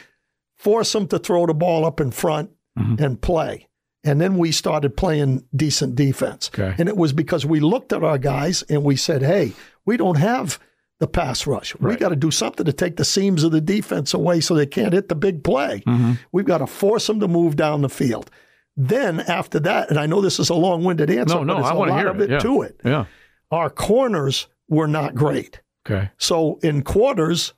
force 0.55 0.93
them 0.93 1.07
to 1.09 1.19
throw 1.19 1.47
the 1.47 1.55
ball 1.55 1.85
up 1.85 2.01
in 2.01 2.11
front 2.11 2.51
mm-hmm. 2.79 3.03
and 3.03 3.21
play. 3.21 3.69
And 4.07 4.21
then 4.21 4.39
we 4.39 4.53
started 4.53 4.97
playing 4.97 5.45
decent 5.55 5.97
defense. 5.97 6.51
Okay. 6.55 6.75
And 6.79 6.89
it 6.89 6.97
was 6.97 7.13
because 7.13 7.45
we 7.45 7.61
looked 7.61 7.93
at 7.93 8.05
our 8.05 8.19
guys 8.19 8.63
and 8.63 8.85
we 8.85 8.97
said, 8.97 9.23
hey, 9.23 9.53
we 9.85 9.97
don't 9.97 10.17
have 10.19 10.59
the 10.99 11.07
pass 11.07 11.47
rush. 11.47 11.77
We 11.79 11.97
got 11.97 12.09
to 12.09 12.17
do 12.17 12.31
something 12.31 12.65
to 12.65 12.73
take 12.73 12.97
the 12.97 13.05
seams 13.05 13.45
of 13.45 13.53
the 13.53 13.61
defense 13.61 14.15
away 14.15 14.41
so 14.41 14.55
they 14.55 14.65
can't 14.65 14.95
hit 14.95 15.09
the 15.09 15.15
big 15.15 15.45
play. 15.45 15.83
Mm-hmm. 15.87 16.13
We've 16.33 16.47
got 16.47 16.59
to 16.59 16.67
force 16.67 17.07
them 17.07 17.21
to 17.21 17.29
move 17.29 17.57
down 17.57 17.83
the 17.83 17.91
field. 17.91 18.31
Then 18.77 19.21
after 19.21 19.59
that, 19.61 19.91
and 19.91 19.99
I 19.99 20.07
know 20.07 20.21
this 20.21 20.39
is 20.39 20.49
a 20.49 20.55
long-winded 20.55 21.11
answer, 21.11 21.35
no, 21.35 21.45
no, 21.45 21.55
but 21.55 21.61
it's 21.61 21.69
I 21.69 21.73
a 21.73 21.77
want 21.77 21.89
to 21.89 21.95
lot 21.95 22.01
hear 22.01 22.09
of 22.09 22.21
it. 22.21 22.25
it 22.25 22.31
yeah. 22.31 22.39
to 22.39 22.63
it. 22.63 22.81
Yeah. 22.85 23.05
Our 23.51 23.69
corners 23.71 24.49
were 24.69 24.87
not 24.87 25.15
great. 25.15 25.61
Okay. 25.87 26.11
So 26.19 26.59
in 26.63 26.83
quarters, 26.83 27.55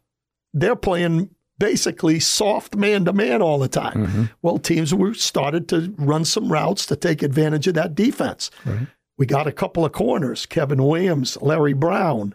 they're 0.53 0.77
playing 0.77 1.31
basically 1.59 2.21
soft 2.21 2.77
man 2.77 3.05
to 3.05 3.13
man 3.13 3.43
all 3.43 3.59
the 3.59 3.69
time. 3.69 4.07
Mm-hmm. 4.07 4.25
Well, 4.43 4.59
teams 4.59 4.95
were 4.95 5.15
started 5.15 5.69
to 5.69 5.95
run 5.99 6.25
some 6.25 6.53
routes 6.53 6.87
to 6.87 6.97
take 6.97 7.23
advantage 7.23 7.67
of 7.67 7.75
that 7.75 7.95
defense. 7.95 8.51
We 9.17 9.27
got 9.27 9.49
a 9.49 9.53
couple 9.53 9.85
of 9.85 9.93
corners, 9.93 10.47
Kevin 10.47 10.83
Williams, 10.83 11.37
Larry 11.41 11.73
Brown, 11.73 12.35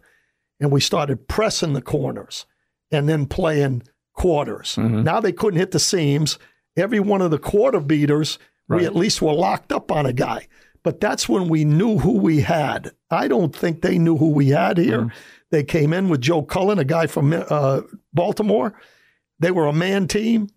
and 0.59 0.71
we 0.71 0.81
started 0.81 1.27
pressing 1.27 1.73
the 1.73 1.81
corners 1.81 2.45
and 2.91 3.07
then 3.07 3.25
playing 3.25 3.83
quarters. 4.13 4.75
Mm-hmm. 4.75 5.03
Now 5.03 5.19
they 5.19 5.31
couldn't 5.31 5.59
hit 5.59 5.71
the 5.71 5.79
seams. 5.79 6.37
Every 6.75 6.99
one 6.99 7.21
of 7.21 7.31
the 7.31 7.39
quarter 7.39 7.79
beaters, 7.79 8.37
we 8.67 8.85
at 8.85 8.95
least 8.95 9.21
were 9.21 9.33
locked 9.33 9.71
up 9.71 9.91
on 9.91 10.05
a 10.05 10.13
guy. 10.13 10.47
But 10.83 10.99
that's 10.99 11.29
when 11.29 11.47
we 11.47 11.63
knew 11.63 11.99
who 11.99 12.17
we 12.17 12.41
had. 12.41 12.91
I 13.09 13.29
don't 13.29 13.55
think 13.55 13.81
they 13.81 13.97
knew 13.97 14.17
who 14.17 14.29
we 14.29 14.49
had 14.49 14.77
here. 14.77 15.03
Mm-hmm. 15.03 15.17
They 15.51 15.63
came 15.63 15.93
in 15.93 16.09
with 16.09 16.21
Joe 16.21 16.43
Cullen, 16.43 16.79
a 16.79 16.83
guy 16.83 17.07
from 17.07 17.31
uh, 17.33 17.81
Baltimore, 18.13 18.73
They 19.39 19.51
were 19.51 19.67
a 19.67 19.73
man 19.73 20.07
team, 20.07 20.49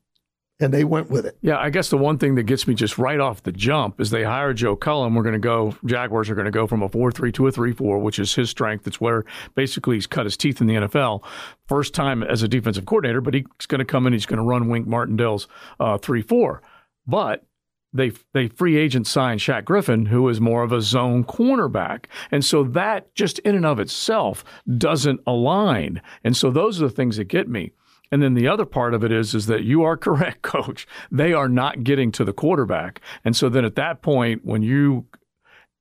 and 0.58 0.72
they 0.72 0.84
went 0.84 1.10
with 1.10 1.26
it. 1.26 1.36
Yeah, 1.42 1.58
I 1.58 1.70
guess 1.70 1.90
the 1.90 1.98
one 1.98 2.18
thing 2.18 2.34
that 2.36 2.44
gets 2.44 2.66
me 2.66 2.74
just 2.74 2.98
right 2.98 3.20
off 3.20 3.42
the 3.42 3.52
jump 3.52 4.00
is 4.00 4.10
they 4.10 4.24
hired 4.24 4.56
Joe 4.56 4.76
Cullen. 4.76 5.14
We're 5.14 5.22
going 5.22 5.34
to 5.34 5.38
go, 5.38 5.76
Jaguars 5.84 6.30
are 6.30 6.34
going 6.34 6.46
to 6.46 6.50
go 6.50 6.66
from 6.66 6.82
a 6.82 6.88
4 6.88 7.12
3 7.12 7.32
to 7.32 7.46
a 7.46 7.52
3 7.52 7.72
4, 7.72 7.98
which 7.98 8.18
is 8.18 8.34
his 8.34 8.50
strength. 8.50 8.86
It's 8.86 9.00
where 9.00 9.24
basically 9.54 9.96
he's 9.96 10.06
cut 10.06 10.24
his 10.24 10.36
teeth 10.36 10.60
in 10.60 10.66
the 10.66 10.74
NFL. 10.74 11.22
First 11.66 11.94
time 11.94 12.22
as 12.22 12.42
a 12.42 12.48
defensive 12.48 12.86
coordinator, 12.86 13.20
but 13.20 13.34
he's 13.34 13.44
going 13.68 13.80
to 13.80 13.84
come 13.84 14.06
in, 14.06 14.12
he's 14.12 14.26
going 14.26 14.38
to 14.38 14.44
run 14.44 14.68
Wink 14.68 14.86
Martindale's 14.86 15.46
3 15.78 16.20
uh, 16.20 16.24
4. 16.26 16.62
But 17.06 17.44
they 17.92 18.12
they 18.32 18.48
free 18.48 18.76
agent 18.76 19.06
signed 19.06 19.40
Shaq 19.40 19.64
Griffin, 19.64 20.06
who 20.06 20.28
is 20.28 20.40
more 20.40 20.62
of 20.62 20.72
a 20.72 20.80
zone 20.80 21.24
cornerback, 21.24 22.06
and 22.30 22.44
so 22.44 22.62
that 22.64 23.14
just 23.14 23.38
in 23.40 23.54
and 23.54 23.66
of 23.66 23.80
itself 23.80 24.44
doesn't 24.76 25.20
align. 25.26 26.02
And 26.22 26.36
so 26.36 26.50
those 26.50 26.80
are 26.80 26.88
the 26.88 26.94
things 26.94 27.16
that 27.16 27.24
get 27.24 27.48
me. 27.48 27.72
And 28.10 28.22
then 28.22 28.34
the 28.34 28.48
other 28.48 28.64
part 28.64 28.94
of 28.94 29.02
it 29.04 29.12
is 29.12 29.34
is 29.34 29.46
that 29.46 29.64
you 29.64 29.82
are 29.82 29.96
correct, 29.96 30.42
coach. 30.42 30.86
They 31.10 31.32
are 31.32 31.48
not 31.48 31.84
getting 31.84 32.12
to 32.12 32.24
the 32.24 32.32
quarterback. 32.32 33.00
And 33.24 33.36
so 33.36 33.48
then 33.48 33.64
at 33.64 33.76
that 33.76 34.02
point, 34.02 34.44
when 34.44 34.62
you 34.62 35.06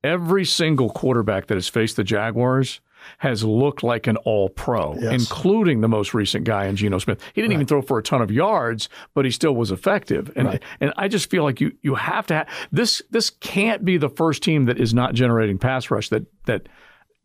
every 0.04 0.46
single 0.46 0.90
quarterback 0.90 1.48
that 1.48 1.56
has 1.56 1.68
faced 1.68 1.96
the 1.96 2.04
Jaguars 2.04 2.80
has 3.20 3.44
looked 3.44 3.84
like 3.84 4.08
an 4.08 4.18
all 4.18 4.50
pro, 4.50 4.96
yes. 4.96 5.14
including 5.14 5.82
the 5.82 5.88
most 5.88 6.14
recent 6.14 6.44
guy 6.44 6.66
in 6.66 6.76
Geno 6.76 6.98
Smith. 6.98 7.22
He 7.34 7.42
didn't 7.42 7.52
right. 7.52 7.56
even 7.58 7.68
throw 7.68 7.82
for 7.82 8.00
a 8.00 8.04
ton 8.04 8.22
of 8.22 8.32
yards, 8.32 8.90
but 9.14 9.26
he 9.26 9.32
still 9.32 9.56
was 9.56 9.72
effective. 9.72 10.32
And 10.36 10.48
right. 10.48 10.64
and 10.80 10.94
I 10.98 11.08
just 11.08 11.30
feel 11.30 11.44
like 11.44 11.62
you 11.62 11.72
you 11.82 11.96
have 11.96 12.28
to 12.28 12.34
have 12.36 12.48
this 12.72 13.02
this 13.10 13.30
can't 13.30 13.86
be 13.86 13.98
the 13.98 14.10
first 14.10 14.44
team 14.44 14.66
that 14.66 14.80
is 14.80 14.94
not 14.94 15.14
generating 15.14 15.58
pass 15.58 15.92
rush 15.92 16.10
that 16.10 16.26
that 16.46 16.68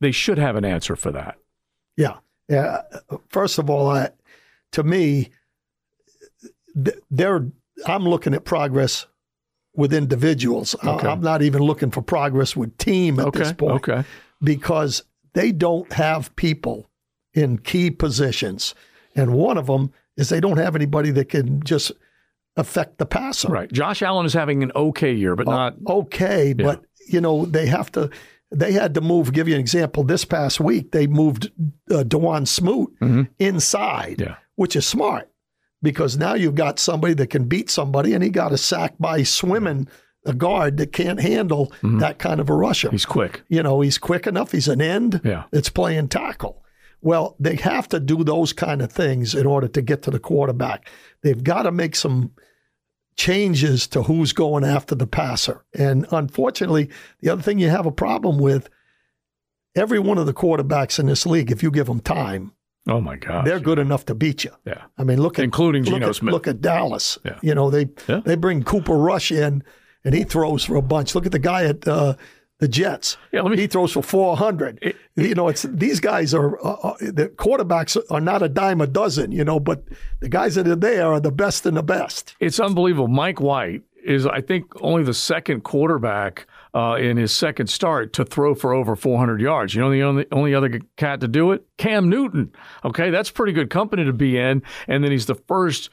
they 0.00 0.11
should 0.11 0.38
have 0.38 0.57
an 0.57 0.64
answer 0.64 0.97
for 0.97 1.11
that. 1.12 1.37
Yeah. 1.97 2.16
Yeah. 2.49 2.83
Uh, 2.92 2.99
uh, 3.11 3.16
first 3.28 3.59
of 3.59 3.71
all, 3.71 3.90
I, 3.90 4.11
to 4.73 4.83
me, 4.83 5.31
they're 7.11 7.47
I'm 7.87 8.05
looking 8.05 8.35
at 8.35 8.45
progress 8.45 9.07
with 9.75 9.95
individuals. 9.95 10.75
Okay. 10.85 11.09
I'm 11.09 11.21
not 11.21 11.43
even 11.43 11.62
looking 11.62 11.91
for 11.91 12.03
progress 12.03 12.57
with 12.57 12.77
team 12.79 13.19
at 13.21 13.27
okay. 13.27 13.39
this 13.41 13.53
point. 13.53 13.89
Okay. 13.89 14.05
Because 14.43 15.05
they 15.33 15.53
don't 15.53 15.91
have 15.93 16.35
people 16.37 16.91
in 17.35 17.59
key 17.59 17.91
positions. 17.91 18.75
And 19.15 19.33
one 19.33 19.57
of 19.59 19.67
them 19.67 19.93
is 20.17 20.29
they 20.29 20.41
don't 20.41 20.59
have 20.59 20.75
anybody 20.75 21.11
that 21.12 21.29
can 21.29 21.62
just 21.62 21.93
affect 22.57 22.99
the 22.99 23.07
passer. 23.07 23.49
Right. 23.49 23.73
Josh 23.73 24.03
Allen 24.03 24.27
is 24.27 24.33
having 24.33 24.62
an 24.62 24.73
okay 24.75 25.12
year, 25.12 25.37
but 25.37 25.49
uh, 25.49 25.50
not 25.50 25.77
okay. 25.89 26.49
Yeah. 26.49 26.65
But 26.65 26.85
you 27.09 27.21
know 27.21 27.47
they 27.47 27.67
have 27.67 27.91
to 27.93 28.11
they 28.50 28.73
had 28.73 28.95
to 28.95 29.00
move. 29.00 29.33
Give 29.33 29.49
you 29.49 29.55
an 29.55 29.61
example. 29.61 30.05
This 30.05 30.25
past 30.25 30.61
week, 30.61 30.91
they 30.91 31.07
moved 31.07 31.50
uh, 31.91 32.03
Dawuane 32.03 32.47
Smoot 32.49 32.93
mm-hmm. 33.00 33.23
inside, 33.39 34.21
yeah. 34.21 34.37
Which 34.61 34.76
is 34.76 34.87
smart 34.87 35.26
because 35.81 36.19
now 36.19 36.35
you've 36.35 36.55
got 36.55 36.79
somebody 36.79 37.14
that 37.14 37.29
can 37.29 37.45
beat 37.45 37.71
somebody, 37.71 38.12
and 38.12 38.23
he 38.23 38.29
got 38.29 38.52
a 38.52 38.59
sack 38.59 38.93
by 39.00 39.23
swimming 39.23 39.88
a 40.26 40.35
guard 40.35 40.76
that 40.76 40.93
can't 40.93 41.19
handle 41.19 41.69
mm-hmm. 41.76 41.97
that 41.97 42.19
kind 42.19 42.40
of 42.40 42.50
a 42.50 42.55
rusher. 42.55 42.90
He's 42.90 43.07
quick. 43.07 43.40
You 43.49 43.62
know, 43.62 43.81
he's 43.81 43.97
quick 43.97 44.26
enough. 44.26 44.52
He's 44.52 44.69
an 44.69 44.83
end. 44.83 45.23
Yeah. 45.25 45.45
It's 45.50 45.71
playing 45.71 46.09
tackle. 46.09 46.62
Well, 47.00 47.37
they 47.40 47.57
have 47.57 47.88
to 47.88 48.00
do 48.00 48.23
those 48.23 48.52
kind 48.52 48.83
of 48.83 48.93
things 48.93 49.35
in 49.35 49.47
order 49.47 49.67
to 49.69 49.81
get 49.81 50.02
to 50.02 50.11
the 50.11 50.19
quarterback. 50.19 50.90
They've 51.23 51.43
got 51.43 51.62
to 51.62 51.73
make 51.73 51.97
some 51.97 52.33
changes 53.17 53.87
to 53.87 54.02
who's 54.02 54.35
going 54.35 54.64
after 54.64 54.95
the 54.95 55.07
passer. 55.07 55.64
And 55.73 56.07
unfortunately, 56.11 56.90
the 57.21 57.31
other 57.31 57.40
thing 57.40 57.59
you 57.59 57.71
have 57.71 57.87
a 57.87 57.90
problem 57.90 58.37
with 58.37 58.69
every 59.75 59.99
one 59.99 60.19
of 60.19 60.26
the 60.26 60.35
quarterbacks 60.35 60.99
in 60.99 61.07
this 61.07 61.25
league, 61.25 61.50
if 61.50 61.62
you 61.62 61.71
give 61.71 61.87
them 61.87 62.00
time, 62.00 62.52
oh 62.89 63.01
my 63.01 63.17
God, 63.17 63.47
they're 63.47 63.61
good 63.61 63.79
enough 63.79 64.07
to 64.07 64.15
beat 64.15 64.45
you. 64.45 64.53
Yeah, 64.65 64.83
I 64.99 65.05
mean, 65.05 65.21
look 65.21 65.39
at 65.39 65.45
including 65.45 65.85
look 65.85 66.03
at, 66.03 66.15
Smith. 66.17 66.33
Look 66.33 66.47
at 66.49 66.61
Dallas. 66.61 67.19
Yeah. 67.25 67.39
you 67.43 67.55
know 67.55 67.71
they 67.71 67.89
yeah. 68.09 68.21
they 68.25 68.37
bring 68.37 68.63
Cooper 68.63 68.97
Rush 68.97 69.31
in 69.31 69.63
and 70.05 70.15
he 70.15 70.25
throws 70.25 70.65
for 70.65 70.77
a 70.77 70.83
bunch. 70.83 71.15
Look 71.15 71.27
at 71.27 71.33
the 71.33 71.39
guy 71.39 71.65
at 71.65 71.87
uh, 71.87 72.15
the 72.59 72.69
Jets. 72.69 73.17
Yeah, 73.33 73.43
let 73.43 73.51
me, 73.51 73.59
he 73.59 73.67
throws 73.67 73.93
for 73.93 74.03
400. 74.03 74.79
It, 74.83 74.97
you 75.17 75.35
know, 75.35 75.49
it's 75.49 75.63
these 75.63 76.01
guys 76.01 76.33
are 76.33 76.59
uh, 76.65 76.75
uh, 76.75 76.95
the 77.01 77.29
quarterbacks 77.37 78.01
are 78.11 78.21
not 78.21 78.43
a 78.43 78.49
dime 78.49 78.81
a 78.81 78.87
dozen, 78.87 79.33
you 79.33 79.45
know, 79.45 79.59
but 79.59 79.85
the 80.21 80.29
guys 80.29 80.55
that 80.55 80.69
are 80.69 80.77
there 80.77 81.13
are 81.13 81.21
the 81.21 81.33
best 81.33 81.67
and 81.67 81.77
the 81.77 81.83
best. 81.83 82.35
It's 82.41 82.61
unbelievable. 82.61 83.09
Mike 83.09 83.41
White 83.41 83.83
is, 84.05 84.27
I 84.27 84.41
think, 84.41 84.67
only 84.81 85.03
the 85.03 85.15
second 85.15 85.63
quarterback 85.65 86.47
uh, 86.75 86.97
in 87.00 87.17
his 87.17 87.33
second 87.33 87.69
start 87.69 88.12
to 88.15 88.25
throw 88.25 88.55
for 88.55 88.73
over 88.73 88.97
400 88.97 89.41
yards. 89.41 89.75
You 89.75 89.83
know, 89.83 89.91
the 89.91 90.03
only, 90.03 90.27
only 90.33 90.55
other 90.55 90.81
cat 90.97 91.21
to 91.21 91.29
do 91.29 91.53
it, 91.53 91.65
Cam 91.79 92.09
Newton. 92.09 92.53
Okay, 92.85 93.11
that's 93.11 93.31
pretty 93.31 93.53
good 93.53 93.71
company 93.71 94.05
to 94.05 94.12
be 94.12 94.39
in, 94.39 94.62
and 94.89 95.03
then 95.05 95.11
he's 95.11 95.27
the 95.27 95.35
first 95.35 95.91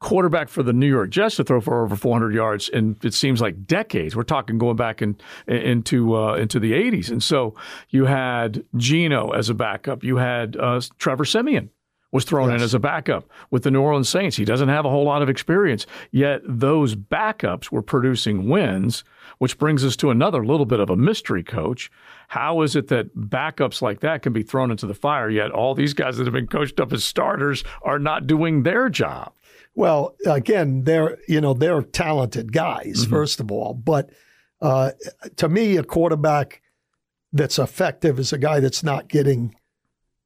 quarterback 0.00 0.48
for 0.48 0.62
the 0.62 0.72
New 0.72 0.88
York 0.88 1.10
Jets 1.10 1.36
to 1.36 1.44
throw 1.44 1.60
for 1.60 1.84
over 1.84 1.94
400 1.94 2.34
yards 2.34 2.70
in 2.70 2.96
it 3.02 3.14
seems 3.14 3.40
like 3.40 3.66
decades. 3.66 4.16
We're 4.16 4.22
talking 4.22 4.58
going 4.58 4.76
back 4.76 5.02
in, 5.02 5.16
into 5.46 6.16
uh, 6.16 6.34
into 6.34 6.58
the 6.58 6.72
80s, 6.72 7.10
and 7.10 7.22
so 7.22 7.54
you 7.90 8.06
had 8.06 8.64
Geno 8.76 9.30
as 9.30 9.50
a 9.50 9.54
backup. 9.54 10.02
You 10.02 10.16
had 10.16 10.56
uh, 10.56 10.80
Trevor 10.98 11.24
Siemian 11.24 11.70
was 12.12 12.24
thrown 12.24 12.50
yes. 12.50 12.60
in 12.60 12.64
as 12.64 12.74
a 12.74 12.78
backup 12.78 13.30
with 13.50 13.62
the 13.62 13.70
New 13.70 13.80
Orleans 13.80 14.08
Saints. 14.08 14.36
He 14.36 14.44
doesn't 14.44 14.68
have 14.68 14.84
a 14.84 14.90
whole 14.90 15.04
lot 15.04 15.22
of 15.22 15.28
experience, 15.28 15.86
yet 16.10 16.40
those 16.44 16.94
backups 16.94 17.70
were 17.70 17.82
producing 17.82 18.48
wins, 18.48 19.04
which 19.38 19.58
brings 19.58 19.84
us 19.84 19.96
to 19.96 20.10
another 20.10 20.44
little 20.44 20.66
bit 20.66 20.80
of 20.80 20.90
a 20.90 20.96
mystery 20.96 21.42
coach. 21.42 21.90
How 22.28 22.62
is 22.62 22.76
it 22.76 22.88
that 22.88 23.16
backups 23.16 23.80
like 23.82 24.00
that 24.00 24.22
can 24.22 24.32
be 24.32 24.42
thrown 24.42 24.70
into 24.70 24.86
the 24.86 24.94
fire, 24.94 25.30
yet 25.30 25.50
all 25.50 25.74
these 25.74 25.94
guys 25.94 26.16
that 26.16 26.24
have 26.24 26.34
been 26.34 26.46
coached 26.46 26.80
up 26.80 26.92
as 26.92 27.04
starters 27.04 27.64
are 27.82 27.98
not 27.98 28.26
doing 28.26 28.62
their 28.62 28.88
job? 28.88 29.32
Well, 29.74 30.16
again, 30.26 30.84
they're 30.84 31.18
you 31.28 31.40
know 31.40 31.54
they're 31.54 31.82
talented 31.82 32.52
guys 32.52 33.02
mm-hmm. 33.02 33.10
first 33.10 33.40
of 33.40 33.52
all, 33.52 33.74
but 33.74 34.10
uh, 34.60 34.92
to 35.36 35.48
me, 35.48 35.76
a 35.76 35.84
quarterback 35.84 36.60
that's 37.32 37.58
effective 37.58 38.18
is 38.18 38.32
a 38.32 38.38
guy 38.38 38.60
that's 38.60 38.82
not 38.82 39.08
getting 39.08 39.54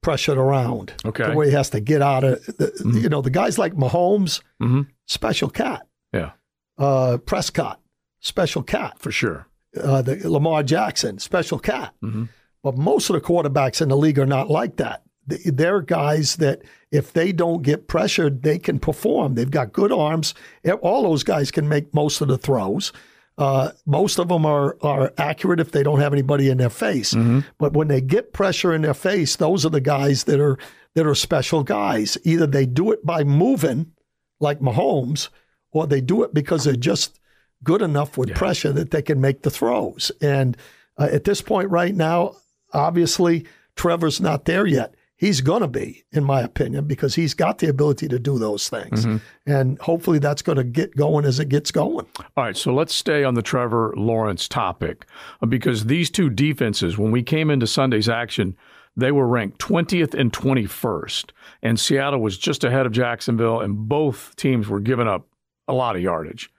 pressured 0.04 0.38
around. 0.38 0.94
Okay, 1.04 1.26
the 1.26 1.34
way 1.34 1.46
he 1.46 1.52
has 1.52 1.70
to 1.70 1.80
get 1.80 2.02
out 2.02 2.22
of 2.22 2.44
the, 2.46 2.66
mm-hmm. 2.66 2.98
you 2.98 3.08
know 3.08 3.22
the 3.22 3.30
guys 3.30 3.58
like 3.58 3.74
Mahomes, 3.74 4.40
mm-hmm. 4.62 4.82
special 5.06 5.48
cat. 5.48 5.86
Yeah, 6.12 6.32
uh, 6.78 7.18
Prescott, 7.24 7.80
special 8.20 8.62
cat 8.62 9.00
for 9.00 9.10
sure. 9.10 9.48
Uh, 9.76 10.02
the 10.02 10.30
Lamar 10.30 10.62
Jackson, 10.62 11.18
special 11.18 11.58
cat. 11.58 11.92
Mm-hmm. 12.04 12.24
But 12.62 12.78
most 12.78 13.10
of 13.10 13.14
the 13.14 13.20
quarterbacks 13.20 13.82
in 13.82 13.88
the 13.88 13.96
league 13.96 14.18
are 14.18 14.26
not 14.26 14.48
like 14.48 14.76
that. 14.76 15.02
They're 15.26 15.80
guys 15.80 16.36
that 16.36 16.62
if 16.90 17.12
they 17.12 17.32
don't 17.32 17.62
get 17.62 17.88
pressured, 17.88 18.42
they 18.42 18.58
can 18.58 18.78
perform. 18.78 19.34
They've 19.34 19.50
got 19.50 19.72
good 19.72 19.90
arms. 19.90 20.34
All 20.80 21.02
those 21.02 21.24
guys 21.24 21.50
can 21.50 21.68
make 21.68 21.92
most 21.92 22.20
of 22.20 22.28
the 22.28 22.38
throws. 22.38 22.92
Uh, 23.36 23.70
most 23.84 24.18
of 24.18 24.28
them 24.28 24.46
are 24.46 24.76
are 24.80 25.12
accurate 25.18 25.60
if 25.60 25.72
they 25.72 25.82
don't 25.82 26.00
have 26.00 26.12
anybody 26.12 26.50
in 26.50 26.58
their 26.58 26.70
face. 26.70 27.14
Mm-hmm. 27.14 27.40
But 27.58 27.72
when 27.72 27.88
they 27.88 28.00
get 28.00 28.32
pressure 28.32 28.72
in 28.72 28.82
their 28.82 28.94
face, 28.94 29.36
those 29.36 29.66
are 29.66 29.70
the 29.70 29.80
guys 29.80 30.24
that 30.24 30.40
are 30.40 30.58
that 30.94 31.06
are 31.06 31.14
special 31.14 31.64
guys. 31.64 32.16
Either 32.24 32.46
they 32.46 32.66
do 32.66 32.92
it 32.92 33.04
by 33.04 33.24
moving, 33.24 33.92
like 34.38 34.60
Mahomes, 34.60 35.28
or 35.72 35.86
they 35.86 36.00
do 36.00 36.22
it 36.22 36.32
because 36.32 36.64
they're 36.64 36.76
just 36.76 37.18
good 37.64 37.82
enough 37.82 38.16
with 38.16 38.28
yeah. 38.28 38.36
pressure 38.36 38.72
that 38.72 38.90
they 38.92 39.02
can 39.02 39.20
make 39.20 39.42
the 39.42 39.50
throws. 39.50 40.12
And 40.20 40.56
uh, 40.96 41.08
at 41.10 41.24
this 41.24 41.42
point, 41.42 41.70
right 41.70 41.94
now, 41.94 42.36
obviously 42.72 43.46
Trevor's 43.74 44.20
not 44.20 44.44
there 44.44 44.66
yet 44.66 44.94
he's 45.16 45.40
going 45.40 45.62
to 45.62 45.68
be, 45.68 46.04
in 46.12 46.24
my 46.24 46.40
opinion, 46.40 46.86
because 46.86 47.14
he's 47.14 47.34
got 47.34 47.58
the 47.58 47.68
ability 47.68 48.08
to 48.08 48.18
do 48.18 48.38
those 48.38 48.68
things. 48.68 49.06
Mm-hmm. 49.06 49.16
And 49.50 49.78
hopefully 49.78 50.18
that's 50.18 50.42
going 50.42 50.56
to 50.56 50.64
get 50.64 50.96
going 50.96 51.24
as 51.24 51.40
it 51.40 51.48
gets 51.48 51.70
going. 51.70 52.06
All 52.36 52.44
right. 52.44 52.56
So 52.56 52.74
let's 52.74 52.94
stay 52.94 53.24
on 53.24 53.34
the 53.34 53.42
Trevor 53.42 53.94
Lawrence 53.96 54.48
topic 54.48 55.06
uh, 55.42 55.46
because 55.46 55.86
these 55.86 56.10
two 56.10 56.30
defenses, 56.30 56.98
when 56.98 57.10
we 57.10 57.22
came 57.22 57.50
into 57.50 57.66
Sunday's 57.66 58.08
action, 58.08 58.56
they 58.96 59.12
were 59.12 59.26
ranked 59.26 59.58
20th 59.58 60.14
and 60.14 60.32
21st. 60.32 61.30
And 61.62 61.78
Seattle 61.78 62.20
was 62.20 62.38
just 62.38 62.64
ahead 62.64 62.86
of 62.86 62.92
Jacksonville, 62.92 63.60
and 63.60 63.88
both 63.88 64.34
teams 64.36 64.68
were 64.68 64.80
giving 64.80 65.08
up 65.08 65.26
a 65.66 65.72
lot 65.72 65.96
of 65.96 66.02
yardage. 66.02 66.50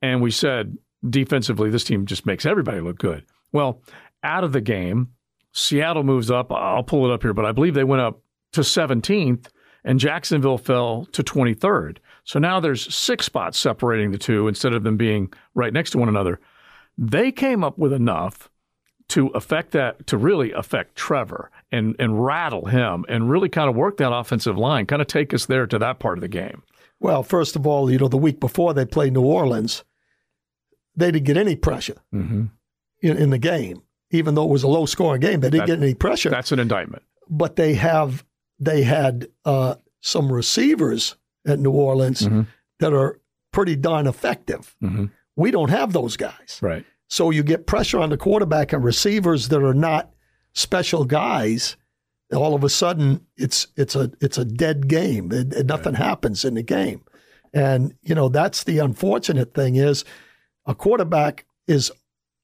And 0.00 0.22
we 0.22 0.30
said 0.30 0.76
defensively, 1.08 1.70
this 1.70 1.84
team 1.84 2.06
just 2.06 2.26
makes 2.26 2.46
everybody 2.46 2.80
look 2.80 2.98
good. 2.98 3.24
Well, 3.52 3.82
out 4.22 4.44
of 4.44 4.52
the 4.52 4.60
game, 4.60 5.08
Seattle 5.52 6.02
moves 6.02 6.30
up. 6.30 6.50
I'll 6.50 6.82
pull 6.82 7.08
it 7.08 7.12
up 7.12 7.22
here, 7.22 7.34
but 7.34 7.44
I 7.44 7.52
believe 7.52 7.74
they 7.74 7.84
went 7.84 8.02
up 8.02 8.22
to 8.52 8.62
17th 8.62 9.48
and 9.84 9.98
Jacksonville 9.98 10.58
fell 10.58 11.06
to 11.12 11.22
23rd. 11.22 11.98
So 12.24 12.38
now 12.38 12.60
there's 12.60 12.92
six 12.94 13.26
spots 13.26 13.58
separating 13.58 14.12
the 14.12 14.18
two 14.18 14.48
instead 14.48 14.72
of 14.74 14.82
them 14.82 14.96
being 14.96 15.32
right 15.54 15.72
next 15.72 15.90
to 15.90 15.98
one 15.98 16.08
another. 16.08 16.40
They 16.96 17.32
came 17.32 17.64
up 17.64 17.78
with 17.78 17.92
enough 17.92 18.48
to 19.08 19.28
affect 19.28 19.72
that, 19.72 20.06
to 20.06 20.16
really 20.16 20.52
affect 20.52 20.96
Trevor 20.96 21.50
and, 21.70 21.96
and 21.98 22.24
rattle 22.24 22.66
him 22.66 23.04
and 23.08 23.28
really 23.28 23.48
kind 23.48 23.68
of 23.68 23.74
work 23.74 23.96
that 23.96 24.12
offensive 24.12 24.56
line, 24.56 24.86
kind 24.86 25.02
of 25.02 25.08
take 25.08 25.34
us 25.34 25.46
there 25.46 25.66
to 25.66 25.78
that 25.78 25.98
part 25.98 26.18
of 26.18 26.22
the 26.22 26.28
game. 26.28 26.62
Well, 27.00 27.22
first 27.22 27.56
of 27.56 27.66
all, 27.66 27.90
you 27.90 27.98
know, 27.98 28.08
the 28.08 28.16
week 28.16 28.38
before 28.38 28.72
they 28.72 28.86
played 28.86 29.12
New 29.12 29.24
Orleans, 29.24 29.82
they 30.94 31.10
didn't 31.10 31.26
get 31.26 31.36
any 31.36 31.56
pressure 31.56 31.96
mm-hmm. 32.14 32.44
in, 33.00 33.16
in 33.16 33.30
the 33.30 33.38
game 33.38 33.82
even 34.12 34.34
though 34.34 34.44
it 34.44 34.50
was 34.50 34.62
a 34.62 34.68
low 34.68 34.86
scoring 34.86 35.20
game. 35.20 35.40
They 35.40 35.50
didn't 35.50 35.66
that, 35.66 35.74
get 35.78 35.82
any 35.82 35.94
pressure. 35.94 36.30
That's 36.30 36.52
an 36.52 36.58
indictment. 36.60 37.02
But 37.28 37.56
they 37.56 37.74
have 37.74 38.24
they 38.60 38.82
had 38.82 39.26
uh, 39.44 39.74
some 40.00 40.32
receivers 40.32 41.16
at 41.46 41.58
New 41.58 41.72
Orleans 41.72 42.28
that 42.78 42.92
are 42.92 43.20
pretty 43.52 43.74
darn 43.74 44.06
effective. 44.06 44.76
Mhm. 44.82 45.10
We 45.34 45.50
don't 45.50 45.70
have 45.70 45.92
those 45.92 46.16
guys. 46.16 46.58
Right. 46.60 46.84
So 47.08 47.30
you 47.30 47.42
get 47.42 47.66
pressure 47.66 47.98
on 47.98 48.10
the 48.10 48.16
quarterback 48.16 48.72
and 48.72 48.84
receivers 48.84 49.48
that 49.48 49.62
are 49.62 49.74
not 49.74 50.12
special 50.52 51.04
guys. 51.04 51.76
All 52.32 52.54
of 52.54 52.64
a 52.64 52.68
sudden, 52.70 53.26
it's 53.36 53.66
it's 53.76 53.94
a 53.96 54.10
it's 54.20 54.38
a 54.38 54.44
dead 54.44 54.88
game. 54.88 55.30
It- 55.32 55.52
it- 55.52 55.66
nothing 55.66 55.94
happens 55.94 56.44
in 56.44 56.54
the 56.54 56.62
game, 56.62 57.02
and 57.52 57.94
you 58.02 58.14
know 58.14 58.28
that's 58.30 58.64
the 58.64 58.78
unfortunate 58.78 59.52
thing 59.54 59.76
is 59.76 60.04
a 60.64 60.74
quarterback 60.74 61.44
is 61.66 61.92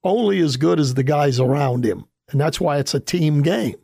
only 0.04 0.40
as 0.40 0.56
good 0.56 0.78
as 0.80 0.94
the 0.94 1.02
guys 1.02 1.40
around 1.40 1.84
him, 1.84 2.04
and 2.30 2.40
that's 2.40 2.60
why 2.60 2.78
it's 2.78 2.94
a 2.94 3.00
team 3.00 3.42
game. 3.42 3.76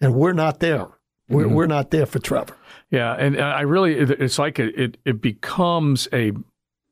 And 0.00 0.14
we're 0.14 0.32
not 0.32 0.60
there. 0.60 0.88
We're 1.28 1.48
we're 1.48 1.66
not 1.66 1.90
there 1.90 2.06
for 2.06 2.18
Trevor. 2.18 2.56
Yeah, 2.90 3.14
and 3.14 3.40
I 3.40 3.62
really, 3.62 3.94
it's 3.96 4.38
like 4.38 4.58
it, 4.58 4.78
it, 4.78 4.96
it 5.06 5.20
becomes 5.22 6.06
a 6.12 6.32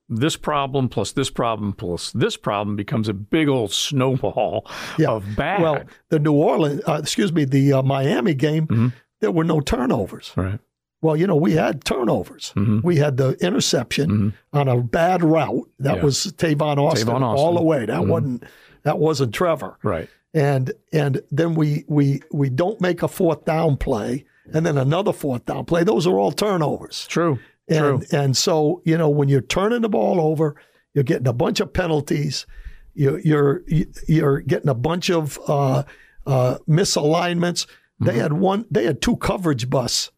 this 0.08 0.36
problem 0.36 0.88
plus 0.88 1.12
this 1.12 1.30
problem 1.30 1.72
plus 1.74 2.10
this 2.12 2.36
problem 2.36 2.74
becomes 2.76 3.08
a 3.08 3.14
big 3.14 3.48
old 3.48 3.72
snowball 3.72 4.66
Yeah. 4.98 5.10
of 5.10 5.24
bad. 5.36 5.62
Well, 5.62 5.82
the 6.08 6.18
New 6.18 6.32
Orleans, 6.32 6.80
uh, 6.88 6.98
excuse 7.02 7.32
me, 7.32 7.44
the 7.44 7.72
uh, 7.74 7.82
Miami 7.82 8.34
game, 8.34 8.66
Mhm. 8.66 8.92
there 9.20 9.30
were 9.30 9.44
no 9.44 9.60
turnovers. 9.60 10.32
right. 10.36 10.58
Well, 11.02 11.16
you 11.16 11.26
know, 11.26 11.36
we 11.36 11.52
had 11.52 11.84
turnovers. 11.84 12.52
Mhm. 12.56 12.82
We 12.82 12.96
had 12.96 13.16
the 13.18 13.32
interception 13.44 14.10
Mhm. 14.10 14.32
on 14.58 14.68
a 14.68 14.80
bad 14.80 15.22
route. 15.22 15.68
That 15.80 15.96
Yeah. 15.96 16.02
was 16.04 16.32
Tavon 16.38 16.78
Austin, 16.78 17.08
Tavon 17.08 17.22
Austin. 17.22 17.44
all 17.44 17.54
the 17.56 17.62
way. 17.62 17.84
That 17.86 18.00
Mhm. 18.02 18.08
wasn't 18.08 18.44
that 18.84 18.98
wasn't 18.98 19.34
Trevor. 19.34 19.78
Right. 19.82 20.08
And 20.32 20.72
and 20.92 21.20
then 21.30 21.54
we 21.54 21.84
we 21.88 22.22
we 22.32 22.48
don't 22.48 22.80
make 22.80 23.02
a 23.02 23.08
fourth 23.08 23.44
down 23.44 23.76
play, 23.76 24.24
and 24.54 24.64
then 24.64 24.78
another 24.78 25.12
fourth 25.12 25.44
down 25.44 25.64
play. 25.66 25.84
Those 25.84 26.06
are 26.06 26.18
all 26.18 26.32
turnovers. 26.32 27.06
True. 27.08 27.38
True. 27.70 27.94
And 27.94 28.06
and 28.12 28.36
so 28.36 28.80
you 28.84 28.96
know 28.96 29.10
when 29.10 29.28
you're 29.28 29.40
turning 29.42 29.82
the 29.82 29.88
ball 29.88 30.20
over, 30.20 30.54
you're 30.94 31.04
getting 31.04 31.26
a 31.26 31.32
bunch 31.32 31.58
of 31.60 31.72
penalties. 31.72 32.46
You're 32.94 33.18
you're 33.20 33.62
you're 34.06 34.40
getting 34.40 34.68
a 34.68 34.74
bunch 34.74 35.10
of 35.10 35.38
uh, 35.48 35.82
uh, 36.26 36.58
misalignments. 36.68 37.66
They 38.00 38.12
Mm-hmm. 38.12 38.20
had 38.20 38.32
one. 38.34 38.64
They 38.70 38.84
had 38.84 39.00
two 39.02 39.16
coverage 39.16 39.68
busts, 39.68 40.10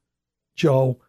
Joe. 0.54 1.00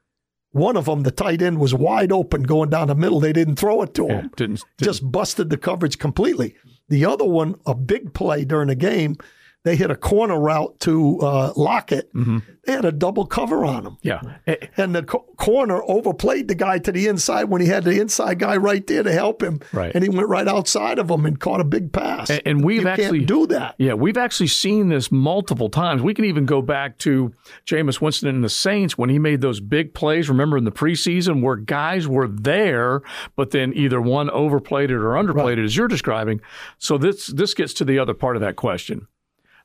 One 0.52 0.78
of 0.78 0.86
them, 0.86 1.04
the 1.04 1.12
tight 1.12 1.42
end, 1.42 1.60
was 1.60 1.74
wide 1.74 2.14
open 2.14 2.44
going 2.44 2.70
down 2.70 2.88
the 2.88 2.96
middle. 2.96 3.20
They 3.20 3.34
didn't 3.34 3.58
throw 3.58 3.82
it 3.82 3.94
to 3.96 4.06
Yeah, 4.06 4.22
him. 4.22 4.32
didn't, 4.38 4.64
didn't 4.78 4.84
Just 4.94 5.12
busted 5.12 5.50
the 5.50 5.58
coverage 5.58 6.00
completely. 6.00 6.56
The 6.88 7.04
other 7.06 7.26
one, 7.26 7.56
a 7.66 7.76
big 7.76 8.14
play 8.14 8.46
during 8.46 8.70
the 8.70 8.76
game, 8.76 9.18
they 9.66 9.76
hit 9.76 9.92
a 9.92 9.96
corner 9.96 10.40
route 10.40 10.80
to 10.82 11.20
uh, 11.20 11.52
Lockett. 11.58 12.14
Mm-hmm. 12.14 12.38
They 12.66 12.72
had 12.72 12.86
a 12.86 12.92
double 12.92 13.26
cover 13.26 13.64
on 13.66 13.86
him 13.86 13.98
yeah. 14.02 14.22
Eh, 14.48 14.56
and 14.78 14.96
the 14.96 15.04
co- 15.04 15.26
corner 15.38 15.84
overplayed 15.88 16.48
the 16.48 16.56
guy 16.56 16.80
to 16.80 16.92
the 16.92 17.08
inside 17.08 17.44
when 17.46 17.62
he 17.62 17.68
had 17.68 17.84
the 17.84 18.00
inside 18.00 18.40
guy 18.40 18.56
right 18.58 18.86
there 18.88 19.04
to 19.04 19.12
help 19.12 19.44
him. 19.44 19.60
Right. 19.74 19.92
And 19.94 20.04
he 20.04 20.10
went 20.10 20.30
right 20.30 20.48
outside 20.48 20.98
of 20.98 21.10
him 21.12 21.26
and 21.26 21.40
caught 21.40 21.60
a 21.62 21.64
big 21.64 21.92
pass. 21.92 22.30
And- 22.30 22.42
and 22.46 22.64
we've 22.64 22.84
you 22.84 22.88
actually- 22.88 23.20
can't 23.20 23.28
do 23.28 23.48
that. 23.48 23.76
Yeah, 23.78 23.94
we've 23.94 24.18
actually 24.18 24.48
seen 24.48 24.90
this 24.90 25.12
multiple 25.12 25.70
times. 25.70 26.02
We 26.02 26.14
can 26.14 26.26
even 26.26 26.46
go 26.46 26.62
back 26.62 26.98
to 27.00 27.34
Jameis 27.66 28.00
Winston 28.02 28.30
and 28.30 28.44
the 28.44 28.50
Saints 28.50 28.98
when 28.98 29.10
he 29.10 29.20
made 29.20 29.42
those 29.42 29.60
big 29.60 29.94
plays. 29.94 30.30
Remember 30.30 30.58
in 30.58 30.64
the 30.64 30.72
preseason 30.72 31.42
where 31.42 31.56
guys 31.56 32.08
were 32.08 32.28
there, 32.28 33.02
but 33.36 33.52
then 33.52 33.74
either 33.76 34.00
one 34.02 34.30
overplayed 34.30 34.92
it 34.92 34.96
or 34.96 35.12
underplayed 35.14 35.58
it, 35.58 35.66
as 35.66 35.76
you're 35.76 35.88
describing. 35.88 36.40
So 36.78 36.98
this 36.98 37.28
this 37.28 37.54
gets 37.54 37.74
to 37.76 37.86
the 37.86 38.00
other 38.00 38.14
part 38.14 38.36
of 38.36 38.42
that 38.42 38.56
question. 38.56 39.08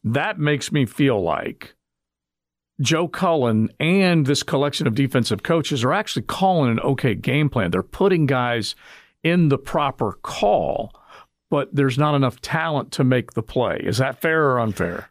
That 0.05 0.39
makes 0.39 0.73
me 0.73 0.87
feel 0.87 1.21
like 1.23 1.75
Joe 2.81 3.09
Cullen 3.09 3.71
and 3.79 4.27
this 4.27 4.43
collection 4.43 4.87
of 4.87 4.95
defensive 4.95 5.43
coaches 5.43 5.85
are 5.85 5.93
actually 5.93 6.23
calling 6.23 6.71
an 6.71 6.81
okay 6.81 7.15
game 7.15 7.51
plan. 7.51 7.71
They're 7.71 7.83
putting 7.83 8.27
guys 8.27 8.75
in 9.23 9.49
the 9.51 9.59
proper 9.59 10.19
call, 10.23 10.93
but 11.51 11.75
there's 11.75 11.99
not 11.99 12.15
enough 12.15 12.41
talent 12.41 12.93
to 12.93 13.05
make 13.05 13.33
the 13.33 13.43
play. 13.43 13.81
Is 13.85 13.99
that 13.99 14.21
fair 14.21 14.51
or 14.51 14.61
unfair? 14.61 15.11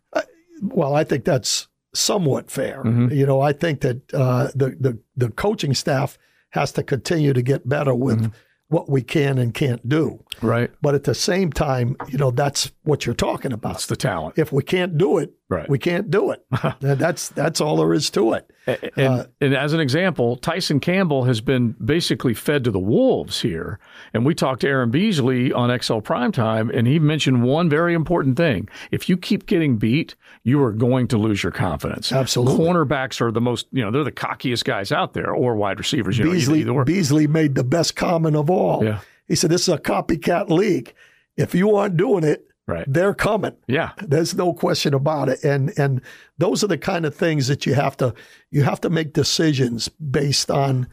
Well, 0.62 0.96
I 0.96 1.04
think 1.04 1.26
that's 1.26 1.68
somewhat 1.94 2.50
fair. 2.50 2.84
Mm-hmm. 2.84 3.14
You 3.14 3.26
know, 3.26 3.42
I 3.42 3.54
think 3.54 3.82
that 3.82 4.14
uh, 4.14 4.50
the, 4.56 4.76
the 4.80 5.00
the 5.16 5.30
coaching 5.30 5.74
staff 5.74 6.18
has 6.52 6.72
to 6.74 6.84
continue 6.84 7.34
to 7.34 7.42
get 7.42 7.70
better 7.70 7.94
with 7.94 8.20
Mm-hmm. 8.20 8.36
What 8.70 8.90
we 8.90 9.02
can 9.02 9.38
and 9.38 9.54
can't 9.54 9.88
do. 9.90 10.24
Right. 10.42 10.72
But 10.82 10.96
at 10.96 11.04
the 11.04 11.14
same 11.16 11.52
time, 11.52 11.98
you 12.08 12.18
know, 12.18 12.32
that's 12.32 12.72
what 12.84 13.06
you're 13.06 13.16
talking 13.16 13.52
about. 13.52 13.76
It's 13.76 13.86
the 13.88 13.96
talent. 13.96 14.38
if 14.38 14.52
we 14.52 14.64
can't 14.64 14.98
do 14.98 15.18
it, 15.18 15.34
Right. 15.50 15.68
we 15.70 15.78
can't 15.80 16.10
do 16.12 16.30
it. 16.32 16.46
That's 16.80 17.30
that's 17.30 17.60
all 17.60 17.78
there 17.78 17.92
is 17.94 18.10
to 18.12 18.34
it. 18.34 18.50
And, 18.68 18.92
uh, 18.98 19.26
and 19.42 19.56
as 19.56 19.74
an 19.74 19.80
example, 19.80 20.36
Tyson 20.38 20.80
Campbell 20.80 21.24
has 21.24 21.42
been 21.42 21.76
basically 21.84 22.34
fed 22.34 22.64
to 22.66 22.72
the 22.72 22.80
wolves 22.80 23.42
here. 23.42 23.80
And 24.14 24.26
we 24.26 24.36
talked 24.36 24.62
to 24.62 24.68
Aaron 24.68 24.92
Beasley 24.92 25.52
on 25.52 25.70
XL 25.80 26.00
Primetime, 26.00 26.76
and 26.76 26.88
he 26.88 27.00
mentioned 27.00 27.44
one 27.44 27.70
very 27.70 27.94
important 27.94 28.38
thing. 28.38 28.70
If 28.92 29.10
you 29.10 29.18
keep 29.18 29.46
getting 29.46 29.78
beat, 29.78 30.16
you 30.44 30.62
are 30.64 30.72
going 30.72 31.08
to 31.10 31.18
lose 31.18 31.42
your 31.42 31.52
confidence. 31.52 32.12
Absolutely. 32.12 32.66
Cornerbacks 32.66 33.22
are 33.22 33.32
the 33.32 33.42
most, 33.42 33.68
you 33.72 33.84
know, 33.84 33.92
they're 33.92 34.04
the 34.04 34.12
cockiest 34.12 34.66
guys 34.66 34.92
out 34.92 35.14
there, 35.14 35.32
or 35.32 35.56
wide 35.56 35.80
receivers. 35.80 36.18
You 36.18 36.32
Beasley, 36.32 36.68
or. 36.68 36.86
Beasley 36.86 37.28
made 37.28 37.56
the 37.56 37.64
best 37.64 37.96
comment 37.96 38.36
of 38.36 38.50
all. 38.50 38.84
Yeah. 38.84 39.00
He 39.28 39.36
said, 39.36 39.52
This 39.52 39.64
is 39.64 39.74
a 39.74 39.78
copycat 39.78 40.50
league. 40.50 40.94
If 41.38 41.56
you 41.56 41.76
aren't 41.76 41.96
doing 41.96 42.24
it, 42.24 42.49
Right. 42.70 42.86
they're 42.88 43.14
coming. 43.16 43.56
Yeah. 43.68 43.92
There's 44.02 44.36
no 44.36 44.54
question 44.54 44.94
about 44.94 45.28
it. 45.30 45.44
And 45.44 45.74
and 45.78 46.02
those 46.38 46.64
are 46.64 46.68
the 46.68 46.78
kind 46.78 47.06
of 47.06 47.16
things 47.16 47.48
that 47.48 47.66
you 47.66 47.74
have 47.74 47.98
to 47.98 48.14
you 48.52 48.64
have 48.64 48.80
to 48.82 48.90
make 48.90 49.14
decisions 49.14 49.90
based 49.90 50.52
on, 50.52 50.88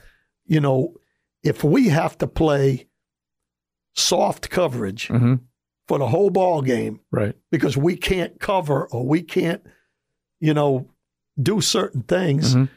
you 0.46 0.60
know, 0.60 0.94
if 1.42 1.62
we 1.62 1.88
have 1.88 2.16
to 2.18 2.26
play 2.26 2.88
soft 3.94 4.50
coverage 4.50 5.08
hmm 5.08 5.34
for 5.88 5.98
the 6.00 6.08
whole 6.08 6.30
ball 6.30 6.62
game 6.62 6.98
Right. 7.12 7.36
because 7.52 7.76
we 7.76 7.96
can't 7.96 8.40
cover 8.40 8.88
or 8.88 9.06
we 9.06 9.22
can't, 9.22 9.62
you 10.40 10.52
know, 10.52 10.90
do 11.40 11.60
certain 11.60 12.02
things. 12.02 12.56
Mhm. 12.56 12.68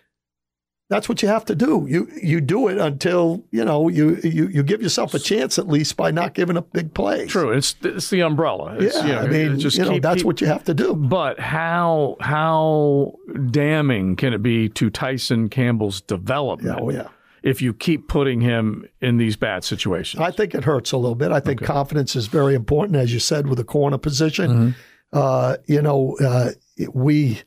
That's 0.89 1.07
what 1.07 1.21
you 1.21 1.27
have 1.27 1.45
to 1.45 1.55
do. 1.55 1.85
You 1.87 2.09
you 2.21 2.41
do 2.41 2.67
it 2.67 2.79
until 2.79 3.43
you 3.51 3.63
know 3.63 3.87
you 3.89 4.15
you 4.23 4.47
you 4.47 4.63
give 4.63 4.81
yourself 4.81 5.13
a 5.13 5.19
chance 5.19 5.59
at 5.59 5.67
least 5.67 5.95
by 5.95 6.09
not 6.09 6.33
giving 6.33 6.57
up 6.57 6.73
big 6.73 6.95
plays. 6.95 7.29
True. 7.29 7.51
It's 7.51 7.75
it's 7.83 8.09
the 8.09 8.21
umbrella. 8.21 8.75
Yeah, 8.79 9.05
you 9.05 9.11
know, 9.13 9.19
I 9.19 9.27
mean, 9.27 9.59
just 9.59 9.77
you 9.77 9.85
know, 9.85 9.91
keep- 9.91 10.01
that's 10.01 10.17
keep- 10.17 10.25
what 10.25 10.41
you 10.41 10.47
have 10.47 10.63
to 10.63 10.73
do. 10.73 10.95
But 10.95 11.39
how 11.39 12.17
how 12.19 13.13
damning 13.51 14.15
can 14.15 14.33
it 14.33 14.41
be 14.41 14.67
to 14.69 14.89
Tyson 14.89 15.47
Campbell's 15.49 16.01
development 16.01 16.77
Yeah, 16.79 16.83
oh 16.83 16.89
yeah. 16.89 17.07
if 17.43 17.61
you 17.61 17.73
keep 17.73 18.07
putting 18.07 18.41
him 18.41 18.83
in 18.99 19.17
these 19.17 19.35
bad 19.35 19.63
situations? 19.63 20.21
I 20.23 20.31
think 20.31 20.55
it 20.55 20.63
hurts 20.63 20.91
a 20.91 20.97
little 20.97 21.13
bit. 21.15 21.31
I 21.31 21.39
think 21.39 21.61
confidence 21.61 22.15
is 22.15 22.25
very 22.25 22.55
important, 22.55 22.95
as 22.97 23.13
you 23.13 23.19
said, 23.19 23.45
with 23.47 23.57
the 23.59 23.63
corner 23.63 23.99
position. 23.99 24.51
Mm-hmm. 24.51 24.69
Uh, 25.11 25.55
you 25.65 25.81
know, 25.81 26.15
uh, 26.23 26.51
we, 26.93 27.41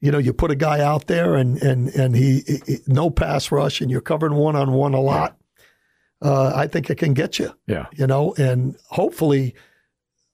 you 0.00 0.10
know, 0.12 0.18
you 0.18 0.32
put 0.32 0.50
a 0.50 0.56
guy 0.56 0.80
out 0.80 1.06
there 1.06 1.34
and 1.34 1.60
and 1.62 1.88
and 1.90 2.14
he, 2.16 2.42
he- 2.66 2.78
no 2.86 3.10
pass 3.10 3.50
rush, 3.50 3.80
and 3.80 3.90
you're 3.90 4.00
covering 4.00 4.34
one 4.34 4.56
on 4.56 4.72
one 4.72 4.94
a 4.94 5.00
lot. 5.00 5.36
Uh, 6.22 6.52
I 6.54 6.66
think 6.66 6.88
it 6.90 6.96
can 6.98 7.12
get 7.14 7.38
you. 7.38 7.52
yeah. 7.66 7.86
You 7.94 8.06
know, 8.06 8.34
and 8.38 8.76
hopefully 8.90 9.54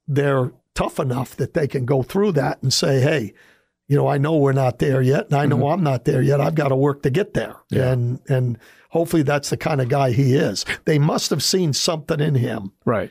they're 0.06 0.52
tough 0.74 0.98
enough 1.00 1.36
that 1.36 1.54
they 1.54 1.66
can 1.68 1.84
go 1.84 2.02
through 2.02 2.32
that 2.32 2.62
and 2.62 2.72
say, 2.72 3.00
hey. 3.00 3.34
You 3.88 3.96
know, 3.98 4.06
I 4.06 4.16
know 4.16 4.36
we're 4.38 4.52
not 4.52 4.78
there 4.78 5.02
yet, 5.02 5.26
and 5.26 5.34
I 5.34 5.44
know 5.44 5.68
I'm 5.68 5.82
not 5.82 6.06
there 6.06 6.22
yet. 6.22 6.40
I've 6.40 6.54
got 6.54 6.68
to 6.68 6.76
work 6.76 7.02
to 7.02 7.10
get 7.10 7.34
there, 7.34 7.56
Mm-hmm. 7.70 7.76
Yeah. 7.76 7.92
and 7.92 8.20
and 8.28 8.58
hopefully 8.88 9.22
that's 9.22 9.50
the 9.50 9.56
kind 9.58 9.82
of 9.82 9.90
guy 9.90 10.12
he 10.12 10.34
is. 10.34 10.64
They 10.86 10.98
must 10.98 11.28
have 11.28 11.42
seen 11.42 11.74
something 11.74 12.18
in 12.18 12.36
him 12.36 12.72
Right. 12.86 13.10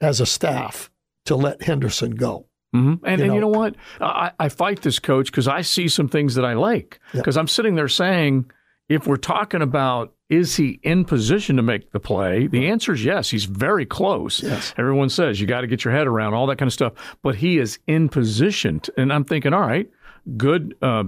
as 0.00 0.18
a 0.20 0.24
staff 0.26 0.90
to 1.26 1.34
let 1.36 1.62
Henderson 1.64 2.12
go. 2.12 2.46
Hmm 2.72 2.94
And, 3.04 3.18
You 3.20 3.24
and 3.26 3.34
you 3.34 3.40
know- 3.40 3.50
know 3.52 3.58
what? 3.58 3.74
I, 4.00 4.32
I 4.38 4.48
fight 4.48 4.82
this 4.82 4.98
coach 4.98 5.30
because 5.30 5.48
I 5.48 5.62
see 5.62 5.88
some 5.88 6.08
things 6.08 6.34
that 6.36 6.44
I 6.44 6.54
like. 6.54 7.00
Yeah. 7.12 7.20
Because 7.20 7.36
I'm 7.36 7.48
sitting 7.48 7.74
there 7.74 7.88
saying, 7.88 8.50
if 8.88 9.06
we're 9.06 9.16
talking 9.16 9.62
about 9.62 10.14
is 10.28 10.56
he 10.56 10.78
in 10.84 11.04
position 11.04 11.56
to 11.56 11.62
make 11.62 11.90
the 11.92 11.98
play, 12.00 12.46
the 12.46 12.68
answer 12.68 12.92
is 12.92 13.04
yes. 13.04 13.30
He's 13.30 13.44
very 13.46 13.84
close. 13.84 14.42
Yes. 14.42 14.72
Everyone 14.78 15.08
says 15.08 15.40
you 15.40 15.46
got 15.48 15.62
to 15.62 15.66
get 15.66 15.84
your 15.84 15.92
head 15.92 16.06
around 16.06 16.34
all 16.34 16.46
that 16.46 16.56
kind 16.58 16.68
of 16.68 16.72
stuff, 16.72 16.92
but 17.22 17.34
he 17.36 17.58
is 17.58 17.78
in 17.88 18.08
position. 18.08 18.78
To, 18.80 18.92
and 18.96 19.12
I'm 19.12 19.24
thinking, 19.24 19.52
all 19.52 19.60
right, 19.60 19.90
good. 20.36 20.76
Uh, 20.80 21.04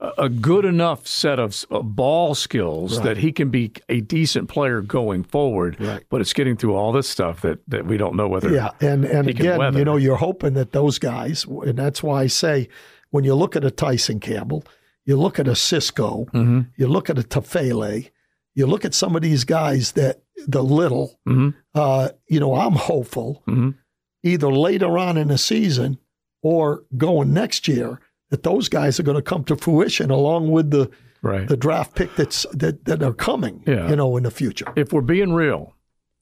a- 0.00 0.28
good 0.28 0.64
enough 0.64 1.06
set 1.06 1.38
of 1.38 1.64
uh, 1.70 1.80
ball 1.82 2.34
skills 2.34 3.02
that 3.02 3.16
he 3.18 3.32
can 3.32 3.50
be 3.50 3.72
a 3.88 4.00
decent 4.00 4.48
player 4.48 4.80
going 4.80 5.24
forward. 5.24 5.76
Right. 5.80 6.04
But 6.08 6.20
it's 6.20 6.32
getting 6.32 6.56
through 6.56 6.74
all 6.74 6.92
this 6.92 7.08
stuff 7.08 7.40
that, 7.42 7.58
that 7.68 7.86
we 7.86 7.96
don't 7.96 8.14
know 8.16 8.28
whether. 8.28 8.50
Yeah, 8.50 8.70
and 8.80 9.04
and 9.04 9.28
again, 9.28 9.74
you 9.74 9.84
know, 9.84 9.96
you're 9.96 10.16
hoping 10.16 10.54
that 10.54 10.72
those 10.72 10.98
guys, 10.98 11.44
and 11.44 11.76
that's 11.78 12.02
why 12.02 12.22
I 12.22 12.26
say, 12.28 12.68
when 13.10 13.24
you 13.24 13.34
look 13.34 13.56
at 13.56 13.64
a 13.64 13.70
Tyson 13.70 14.20
Campbell, 14.20 14.64
you 15.04 15.16
look 15.16 15.38
at 15.38 15.48
a 15.48 15.56
Cisco, 15.56 16.26
Mm-hmm. 16.32 16.60
you 16.76 16.86
look 16.86 17.08
at 17.10 17.18
a 17.18 17.22
Tufele, 17.22 18.10
you 18.54 18.66
look 18.66 18.84
at 18.84 18.94
some 18.94 19.16
of 19.16 19.22
these 19.22 19.44
guys 19.44 19.92
that 19.92 20.20
the 20.46 20.62
little, 20.62 21.18
Mhm. 21.28 21.54
uh, 21.74 22.10
you 22.28 22.38
know, 22.38 22.54
I'm 22.54 22.74
hopeful 22.74 23.42
Mhm. 23.48 23.74
either 24.22 24.52
later 24.52 24.96
on 24.98 25.16
in 25.16 25.28
the 25.28 25.38
season 25.38 25.98
or 26.42 26.84
going 26.96 27.32
next 27.32 27.66
year 27.66 28.00
that 28.30 28.42
those 28.42 28.68
guys 28.68 28.98
are 29.00 29.02
going 29.02 29.16
to 29.16 29.22
come 29.22 29.44
to 29.44 29.56
fruition 29.56 30.10
along 30.10 30.50
with 30.50 30.70
the 30.70 30.90
Right. 31.20 31.48
the 31.48 31.56
draft 31.56 31.96
pick 31.96 32.14
that's 32.14 32.46
that, 32.52 32.84
that 32.84 33.02
are 33.02 33.12
coming, 33.12 33.64
Yeah. 33.66 33.88
you 33.90 33.96
know, 33.96 34.16
in 34.16 34.22
the 34.22 34.30
future. 34.30 34.72
if 34.76 34.92
we're 34.92 35.00
being 35.00 35.32
real, 35.32 35.74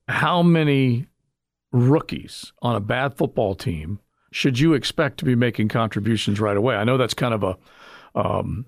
how 0.09 0.43
many 0.43 1.07
rookies 1.73 2.53
on 2.63 2.77
a 2.77 2.81
bad 2.81 3.15
football 3.15 3.55
team 3.55 4.01
should 4.33 4.59
you 4.59 4.73
expect 4.73 5.19
to 5.19 5.25
be 5.27 5.35
making 5.35 5.69
contributions 5.69 6.41
right 6.41 6.57
away? 6.57 6.77
I 6.77 6.85
know 6.85 6.97
that's 6.97 7.13
kind 7.15 7.35
of 7.35 7.43
a, 7.43 7.57
um, 8.19 8.65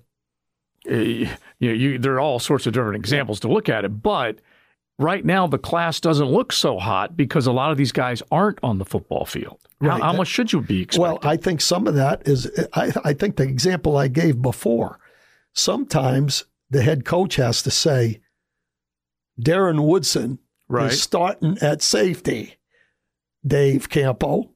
eh, 0.87 1.29
you 1.59 1.67
know, 1.67 1.73
you, 1.73 1.97
there 1.97 2.13
are 2.13 2.19
all 2.19 2.37
sorts 2.39 2.67
of 2.67 2.73
different 2.73 2.95
examples 2.97 3.39
to 3.41 3.47
look 3.47 3.67
at 3.69 3.83
it, 3.85 4.01
but 4.03 4.39
right 4.99 5.25
now 5.25 5.47
the 5.47 5.57
class 5.57 5.99
doesn't 5.99 6.27
look 6.27 6.51
so 6.53 6.77
hot 6.77 7.17
because 7.17 7.47
a 7.47 7.51
lot 7.51 7.71
of 7.71 7.77
these 7.77 7.91
guys 7.91 8.21
aren't 8.31 8.59
on 8.61 8.77
the 8.77 8.85
football 8.85 9.25
field. 9.25 9.57
How, 9.81 9.87
Right. 9.87 10.01
how 10.01 10.13
much 10.13 10.27
should 10.27 10.51
you 10.53 10.61
be 10.61 10.81
expecting? 10.83 11.01
Well, 11.01 11.19
I 11.23 11.37
think 11.37 11.61
some 11.61 11.87
of 11.87 11.95
that 11.95 12.27
is, 12.27 12.51
I, 12.73 12.91
I 13.03 13.13
think 13.13 13.37
the 13.37 13.43
example 13.43 13.95
I 13.97 14.09
gave 14.09 14.41
before, 14.41 14.99
sometimes 15.53 16.45
the 16.69 16.83
head 16.83 17.05
coach 17.05 17.37
has 17.37 17.63
to 17.63 17.71
say, 17.71 18.19
Darren 19.41 19.85
Woodson 19.87 20.39
right? 20.67 20.91
is 20.91 21.01
starting 21.01 21.57
at 21.61 21.81
safety. 21.81 22.55
Dave 23.47 23.87
Campo. 23.89 24.51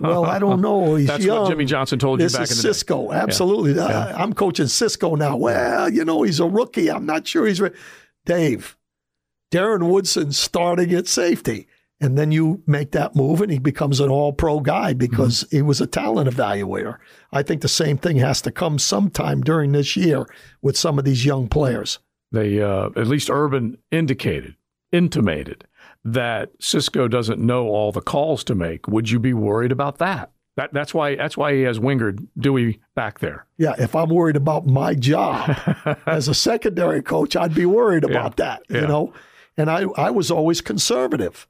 Well, 0.00 0.26
I 0.26 0.38
don't 0.38 0.60
know. 0.60 0.94
He's 0.96 1.06
That's 1.06 1.24
young. 1.24 1.42
what 1.42 1.48
Jimmy 1.50 1.64
Johnson 1.64 1.98
told 1.98 2.20
you 2.20 2.26
This 2.26 2.34
back 2.34 2.42
is 2.42 2.50
in 2.50 2.56
the 2.58 2.62
day. 2.64 2.68
Cisco. 2.68 3.12
Absolutely. 3.12 3.80
I, 3.80 4.12
I'm 4.22 4.34
coaching 4.34 4.66
Cisco 4.66 5.14
now. 5.14 5.36
Well, 5.36 5.88
you 5.90 6.04
know, 6.04 6.22
he's 6.22 6.38
a 6.40 6.46
rookie. 6.46 6.90
I'm 6.90 7.06
not 7.06 7.26
sure 7.26 7.46
he's 7.46 7.60
ready. 7.62 7.76
Dave, 8.26 8.75
Darren 9.50 9.88
Woodson 9.90 10.32
starting 10.32 10.92
at 10.92 11.06
safety. 11.08 11.68
And 11.98 12.18
then 12.18 12.30
you 12.30 12.62
make 12.66 12.90
that 12.92 13.16
move 13.16 13.40
and 13.40 13.50
he 13.50 13.58
becomes 13.58 14.00
an 14.00 14.10
all 14.10 14.32
pro 14.32 14.60
guy 14.60 14.92
because 14.92 15.44
Mm-hmm. 15.44 15.56
he 15.56 15.62
was 15.62 15.80
a 15.80 15.86
talent 15.86 16.28
evaluator. 16.28 16.98
I 17.32 17.42
think 17.42 17.62
the 17.62 17.68
same 17.68 17.96
thing 17.96 18.18
has 18.18 18.42
to 18.42 18.50
come 18.50 18.78
sometime 18.78 19.40
during 19.40 19.72
this 19.72 19.96
year 19.96 20.26
with 20.60 20.76
some 20.76 20.98
of 20.98 21.06
these 21.06 21.24
young 21.24 21.48
players. 21.48 21.98
They 22.32 22.60
uh, 22.60 22.90
at 22.96 23.06
least 23.06 23.30
Urban 23.30 23.78
indicated, 23.90 24.56
intimated 24.92 25.64
that 26.04 26.50
Cisco 26.60 27.08
doesn't 27.08 27.40
know 27.40 27.68
all 27.68 27.92
the 27.92 28.02
calls 28.02 28.44
to 28.44 28.54
make. 28.54 28.86
Would 28.88 29.10
you 29.10 29.18
be 29.18 29.32
worried 29.32 29.72
about 29.72 29.96
that? 29.98 30.32
That 30.56 30.72
that's 30.72 30.92
why 30.94 31.16
that's 31.16 31.36
why 31.36 31.54
he 31.54 31.62
has 31.62 31.78
Wingard 31.78 32.26
Dewey 32.38 32.80
back 32.94 33.20
there. 33.20 33.46
Yeah, 33.58 33.74
if 33.78 33.94
I'm 33.94 34.08
worried 34.08 34.36
about 34.36 34.66
my 34.66 34.94
job 34.94 35.56
as 36.06 36.28
a 36.28 36.34
secondary 36.34 37.02
coach, 37.02 37.36
I'd 37.36 37.54
be 37.54 37.66
worried 37.66 38.04
about 38.04 38.36
that, 38.36 38.62
yeah. 38.68 38.82
you 38.82 38.86
know. 38.86 39.12
And 39.56 39.70
I, 39.70 39.84
I 39.96 40.10
was 40.10 40.30
always 40.30 40.60
conservative. 40.60 41.46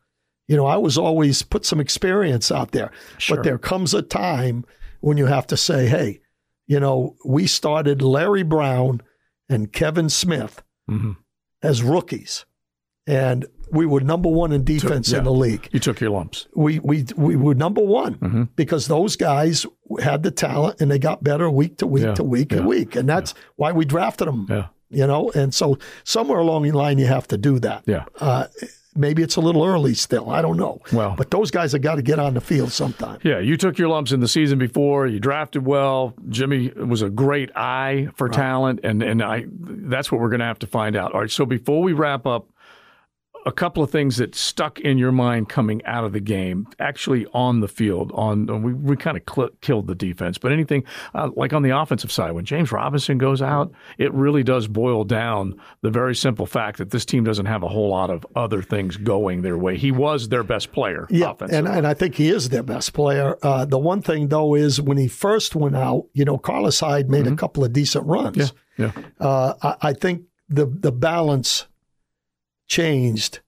You 0.48 0.56
know, 0.56 0.66
I 0.66 0.76
was 0.76 0.96
always 0.96 1.42
put 1.42 1.64
some 1.64 1.80
experience 1.80 2.52
out 2.52 2.70
there. 2.70 2.92
Sure. 3.18 3.36
But 3.38 3.42
there 3.44 3.58
comes 3.58 3.94
a 3.94 4.02
time 4.02 4.64
when 5.00 5.16
you 5.16 5.26
have 5.26 5.46
to 5.48 5.56
say, 5.56 5.86
hey, 5.88 6.20
you 6.68 6.78
know, 6.80 7.16
we 7.24 7.46
started 7.46 8.02
Larry 8.02 8.42
Brown 8.44 9.02
and 9.48 9.72
Kevin 9.72 10.08
Smith 10.08 10.62
Mhm. 10.90 11.16
as 11.62 11.82
rookies. 11.82 12.44
And 13.08 13.46
we 13.72 13.86
were 13.86 14.00
number 14.00 14.28
one 14.28 14.52
in 14.52 14.62
defense 14.64 15.10
yeah. 15.10 15.18
in 15.18 15.24
the 15.24 15.32
league 15.32 15.68
You 15.72 15.80
took 15.80 16.00
your 16.00 16.10
lumps. 16.10 16.46
we 16.54 16.78
we 16.80 17.04
we 17.16 17.34
were 17.36 17.54
number 17.54 17.80
one 17.80 18.14
Mm-hmm. 18.16 18.42
because 18.56 18.86
those 18.88 19.16
guys 19.16 19.66
had 20.00 20.22
the 20.24 20.30
talent 20.32 20.80
and 20.80 20.90
they 20.90 20.98
got 21.00 21.22
better 21.24 21.48
week 21.50 21.78
to 21.78 21.86
week 21.86 22.04
Yeah, 22.04 22.14
to 22.14 22.24
week 22.24 22.52
yeah, 22.52 22.58
and 22.58 22.66
week, 22.68 22.94
and 22.96 23.08
that's 23.08 23.34
why 23.56 23.72
we 23.72 23.84
drafted 23.84 24.26
them. 24.28 24.46
You 24.90 25.06
know, 25.06 25.30
and 25.32 25.52
so 25.52 25.78
somewhere 26.04 26.38
along 26.38 26.62
the 26.62 26.72
line 26.72 26.98
you 26.98 27.06
have 27.06 27.26
to 27.28 27.36
do 27.38 27.58
that. 27.58 27.82
Yeah. 27.86 28.04
Uh, 28.20 28.46
maybe 28.94 29.22
it's 29.22 29.36
a 29.36 29.40
little 29.40 29.64
early 29.64 29.94
still. 29.94 30.30
I 30.30 30.40
don't 30.42 30.56
know. 30.56 30.80
Well- 30.92 31.14
but 31.18 31.30
those 31.30 31.50
guys 31.50 31.72
have 31.72 31.82
got 31.82 31.96
to 31.96 32.02
get 32.02 32.18
on 32.18 32.34
the 32.34 32.40
field 32.40 32.70
sometime. 32.72 33.18
Yeah, 33.22 33.40
you 33.40 33.56
took 33.56 33.78
your 33.78 33.88
lumps 33.88 34.12
in 34.12 34.20
the 34.20 34.28
season 34.28 34.58
before. 34.58 35.06
You 35.06 35.18
drafted 35.20 35.66
well. 35.66 36.14
Jimmy 36.28 36.70
was 36.70 37.02
a 37.02 37.10
great 37.10 37.50
eye 37.56 38.08
for 38.14 38.28
talent, 38.28 38.80
and 38.84 39.02
and 39.02 39.22
I 39.22 39.46
that's 39.50 40.10
what 40.12 40.20
we're 40.20 40.30
going 40.30 40.40
to 40.40 40.46
have 40.46 40.60
to 40.60 40.66
find 40.66 40.96
out. 40.96 41.12
All 41.12 41.20
right. 41.20 41.30
So 41.30 41.44
before 41.44 41.82
we 41.82 41.92
wrap 41.92 42.24
up, 42.26 42.46
a 43.46 43.52
couple 43.52 43.80
of 43.80 43.90
things 43.90 44.16
that 44.16 44.34
stuck 44.34 44.80
in 44.80 44.98
your 44.98 45.12
mind 45.12 45.48
coming 45.48 45.82
out 45.84 46.02
of 46.02 46.12
the 46.12 46.20
game, 46.20 46.66
actually 46.80 47.26
on 47.32 47.60
the 47.60 47.68
field. 47.68 48.10
On 48.12 48.62
we 48.62 48.74
we 48.74 48.96
kind 48.96 49.16
of 49.16 49.22
cl- 49.32 49.50
killed 49.60 49.86
the 49.86 49.94
defense, 49.94 50.36
but 50.36 50.50
anything 50.50 50.84
uh, 51.14 51.30
like 51.36 51.52
on 51.52 51.62
the 51.62 51.70
offensive 51.70 52.10
side, 52.10 52.32
when 52.32 52.44
James 52.44 52.72
Robinson 52.72 53.18
goes 53.18 53.40
out, 53.40 53.72
it 53.98 54.12
really 54.12 54.42
does 54.42 54.66
boil 54.66 55.04
down 55.04 55.58
the 55.82 55.90
very 55.90 56.14
simple 56.14 56.44
fact 56.44 56.78
that 56.78 56.90
this 56.90 57.04
team 57.04 57.22
doesn't 57.22 57.46
have 57.46 57.62
a 57.62 57.68
whole 57.68 57.90
lot 57.90 58.10
of 58.10 58.26
other 58.34 58.62
things 58.62 58.96
going 58.96 59.42
their 59.42 59.56
way. 59.56 59.76
He 59.76 59.92
was 59.92 60.28
their 60.28 60.42
best 60.42 60.72
player. 60.72 61.06
Yeah, 61.08 61.34
and, 61.40 61.68
and 61.68 61.86
I 61.86 61.94
think 61.94 62.16
he 62.16 62.28
is 62.28 62.48
their 62.48 62.64
best 62.64 62.92
player. 62.94 63.38
Uh, 63.42 63.64
the 63.64 63.78
one 63.78 64.02
thing 64.02 64.28
though 64.28 64.56
is 64.56 64.80
when 64.80 64.98
he 64.98 65.06
first 65.06 65.54
went 65.54 65.76
out, 65.76 66.06
you 66.14 66.24
know, 66.24 66.36
Carlos 66.36 66.80
Hyde 66.80 67.08
made 67.08 67.28
a 67.28 67.36
couple 67.36 67.64
of 67.64 67.72
decent 67.72 68.06
runs. 68.06 68.36
Mm-hmm. 68.36 68.82
yeah, 68.82 68.92
yeah. 68.96 69.26
uh, 69.26 69.54
I, 69.62 69.90
I 69.90 69.92
think 69.92 70.22
the 70.48 70.66
the 70.66 70.92
balance 70.92 71.66
changed 72.68 73.40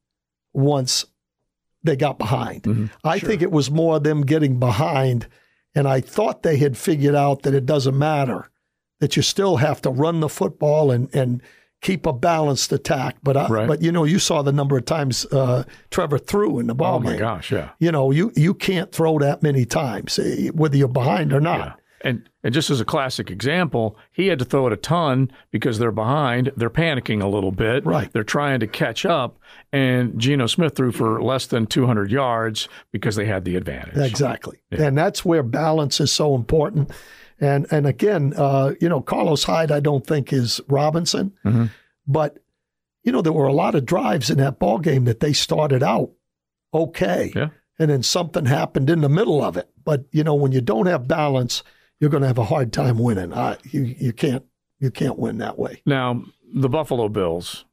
once 0.53 1.05
they 1.83 1.97
got 1.97 2.19
behind. 2.19 2.63
Mm-hmm. 2.63 2.87
I 3.05 3.19
think 3.19 3.43
it 3.43 3.51
was 3.51 3.71
more 3.71 4.01
them 4.01 4.23
getting 4.23 4.59
behind, 4.59 5.29
and 5.75 5.87
I 5.87 6.01
thought 6.01 6.43
they 6.43 6.57
had 6.57 6.77
figured 6.77 7.15
out 7.15 7.43
that 7.43 7.55
it 7.55 7.67
doesn't 7.67 7.97
matter 7.99 8.51
that 9.01 9.17
you 9.17 9.23
still 9.23 9.57
have 9.59 9.81
to 9.83 9.91
run 9.91 10.21
the 10.21 10.29
football 10.29 10.91
and 10.91 11.13
and 11.15 11.41
keep 11.81 12.05
a 12.07 12.13
balanced 12.13 12.73
attack. 12.73 13.17
But 13.23 13.37
I, 13.37 13.47
Right. 13.47 13.69
but 13.69 13.81
you 13.83 13.93
know 13.93 14.03
you 14.03 14.19
saw 14.19 14.43
the 14.43 14.51
number 14.53 14.77
of 14.77 14.85
times 14.85 15.25
uh, 15.27 15.63
Trevor 15.91 16.19
threw 16.19 16.59
in 16.59 16.67
the 16.67 16.75
ball 16.75 16.97
Oh 16.97 17.01
my 17.01 17.11
game. 17.11 17.21
gosh, 17.21 17.53
yeah. 17.53 17.71
You 17.79 17.93
know 17.93 18.11
you 18.11 18.33
you 18.35 18.55
can't 18.55 18.91
throw 18.91 19.19
that 19.21 19.43
many 19.45 19.65
times 19.65 20.19
eh, 20.19 20.49
whether 20.49 20.77
you're 20.77 20.89
behind 20.89 21.33
or 21.33 21.41
not. 21.41 21.59
Yeah. 21.61 21.73
And 22.03 22.29
and 22.45 22.55
just 22.55 22.71
as 22.71 22.81
a 22.81 22.85
classic 22.85 23.31
example, 23.31 23.97
he 24.13 24.29
had 24.29 24.39
to 24.39 24.45
throw 24.45 24.67
it 24.69 24.73
a 24.73 24.77
ton 24.77 25.31
because 25.51 25.79
they're 25.79 25.91
behind. 25.93 26.53
They're 26.57 26.71
panicking 26.71 27.23
a 27.23 27.27
little 27.29 27.51
bit. 27.53 27.85
Right. 27.85 28.13
They're 28.13 28.23
trying 28.25 28.61
to 28.61 28.67
catch 28.69 29.05
up. 29.05 29.39
And 29.73 30.19
Geno 30.19 30.47
Smith 30.47 30.77
threw 30.77 30.93
for 30.93 31.21
less 31.23 31.47
than 31.47 31.67
200 31.67 32.11
yards 32.11 32.69
because 32.93 33.17
they 33.17 33.27
had 33.27 33.45
the 33.45 33.57
advantage. 33.57 33.97
Exactly. 33.97 34.59
And 34.71 34.97
that's 34.97 35.25
where 35.25 35.43
balance 35.43 36.01
is 36.01 36.13
so 36.13 36.35
important. 36.35 36.91
And 37.41 37.67
and 37.71 37.87
again, 37.87 38.33
uh, 38.37 38.75
you 38.81 38.89
know, 38.89 39.01
Carlos 39.01 39.45
Hyde, 39.45 39.71
I 39.73 39.81
don't 39.81 40.07
think 40.07 40.33
is 40.33 40.61
Robinson, 40.69 41.33
Mm-hmm. 41.45 41.67
but 42.07 42.39
you 43.05 43.13
know, 43.13 43.23
there 43.23 43.33
were 43.33 43.47
a 43.47 43.53
lot 43.53 43.75
of 43.75 43.87
drives 43.87 44.29
in 44.29 44.39
that 44.39 44.59
ball 44.59 44.79
game 44.79 45.05
that 45.07 45.21
they 45.21 45.33
started 45.33 45.83
out 45.83 46.11
okay, 46.75 47.33
Yeah. 47.35 47.49
and 47.79 47.91
then 47.91 48.03
something 48.03 48.45
happened 48.45 48.91
in 48.91 49.01
the 49.01 49.09
middle 49.09 49.43
of 49.43 49.57
it. 49.57 49.69
But 49.85 50.05
you 50.13 50.25
know, 50.25 50.35
when 50.35 50.53
you 50.53 50.61
don't 50.61 50.87
have 50.87 51.09
balance, 51.09 51.63
you're 52.01 52.11
going 52.11 52.23
to 52.23 52.27
have 52.29 52.39
a 52.39 52.45
hard 52.45 52.73
time 52.73 52.99
winning. 52.99 53.33
Uh, 53.33 53.57
you 53.65 53.83
you 53.83 54.13
can't 54.13 54.45
you 54.79 54.91
can't 54.91 55.19
win 55.19 55.39
that 55.39 55.59
way. 55.59 55.83
Now, 55.87 56.23
the 56.55 56.69
Buffalo 56.69 57.09
Bills, 57.09 57.65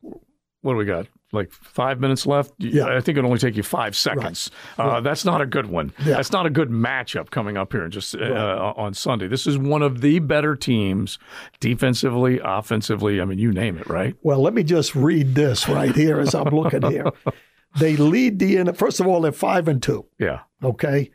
what 0.00 0.72
do 0.72 0.76
we 0.76 0.84
got? 0.84 1.06
Like 1.30 1.52
five 1.52 2.00
minutes 2.00 2.24
left? 2.24 2.54
Yeah. 2.56 2.86
I 2.86 3.00
think 3.02 3.18
it'll 3.18 3.28
only 3.28 3.38
take 3.38 3.54
you 3.54 3.62
five 3.62 3.94
seconds. 3.94 4.50
Uh, 4.78 5.02
that's 5.02 5.26
not 5.26 5.42
a 5.42 5.46
good 5.46 5.66
one. 5.66 5.92
Yeah. 5.98 6.14
That's 6.14 6.32
not 6.32 6.46
a 6.46 6.50
good 6.50 6.70
matchup 6.70 7.28
coming 7.28 7.58
up 7.58 7.72
here 7.72 7.86
just 7.88 8.14
uh, 8.14 8.72
on 8.76 8.94
Sunday. 8.94 9.28
This 9.28 9.46
is 9.46 9.58
one 9.58 9.82
of 9.82 10.00
the 10.00 10.20
better 10.20 10.56
teams 10.56 11.18
defensively, 11.60 12.40
offensively. 12.42 13.20
I 13.20 13.26
mean, 13.26 13.38
you 13.38 13.52
name 13.52 13.76
it, 13.76 13.86
right? 13.90 14.16
Well, 14.22 14.40
let 14.40 14.54
me 14.54 14.62
just 14.62 14.94
read 14.94 15.34
this 15.34 15.68
right 15.68 15.94
here 15.94 16.18
as 16.18 16.34
I'm 16.34 16.48
looking 16.48 16.82
here. 16.82 17.10
They 17.78 17.96
lead 17.96 18.38
the 18.38 18.72
first 18.72 18.98
of 18.98 19.06
all, 19.06 19.20
they're 19.20 19.30
five 19.30 19.68
and 19.68 19.82
two. 19.82 20.06
Yeah. 20.18 20.40
okay, 20.64 21.10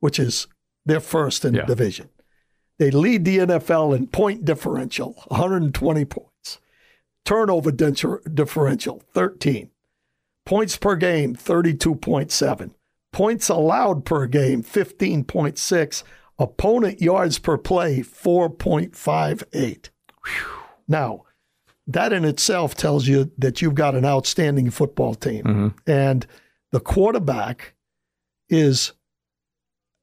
which 0.00 0.18
is 0.18 0.46
their 0.84 1.00
first 1.00 1.44
in 1.44 1.54
Yeah. 1.54 1.62
the 1.62 1.68
division. 1.68 2.08
They 2.78 2.90
lead 2.90 3.24
the 3.24 3.38
NFL 3.38 3.92
in 3.92 4.06
point 4.08 4.44
differential, 4.44 5.14
120 5.28 6.04
points. 6.04 6.58
Turnover 7.24 7.70
differential, 7.70 9.02
13. 9.14 9.70
Points 10.44 10.76
per 10.76 10.96
game, 10.96 11.34
32.7. 11.34 12.74
Points 13.12 13.48
allowed 13.48 14.04
per 14.04 14.26
game, 14.26 14.62
15.6. 14.62 16.02
Opponent 16.38 17.00
yards 17.00 17.38
per 17.38 17.56
play, 17.56 18.02
4.58. 18.02 19.90
Now, 20.88 21.22
that 21.86 22.12
in 22.12 22.24
itself 22.24 22.74
tells 22.74 23.06
you 23.06 23.30
that 23.38 23.62
you've 23.62 23.74
got 23.74 23.94
an 23.94 24.04
outstanding 24.04 24.70
football 24.70 25.14
team. 25.14 25.44
Mm-hmm. 25.44 25.68
And 25.90 26.26
the 26.72 26.80
quarterback 26.80 27.74
is 28.48 28.92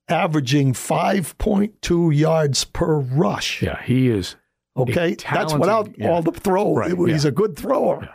averaging 0.10 0.74
5.2 0.74 2.16
yards 2.16 2.64
per 2.66 3.00
rush. 3.00 3.62
Yeah. 3.62 3.82
He 3.84 4.10
is. 4.10 4.36
Okay. 4.76 5.16
That's 5.32 5.54
without 5.54 5.98
yeah. 5.98 6.10
all 6.10 6.22
the 6.22 6.32
throw. 6.32 6.76
Right, 6.76 6.96
He's 7.10 7.24
yeah. 7.24 7.30
a 7.30 7.32
good 7.32 7.58
thrower. 7.58 8.10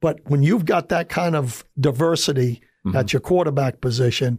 But 0.00 0.20
when 0.26 0.42
you've 0.42 0.64
got 0.64 0.88
that 0.90 1.08
kind 1.08 1.34
of 1.34 1.64
diversity 1.78 2.62
Mm-hmm. 2.86 2.96
at 2.96 3.12
your 3.12 3.20
quarterback 3.20 3.80
position, 3.80 4.38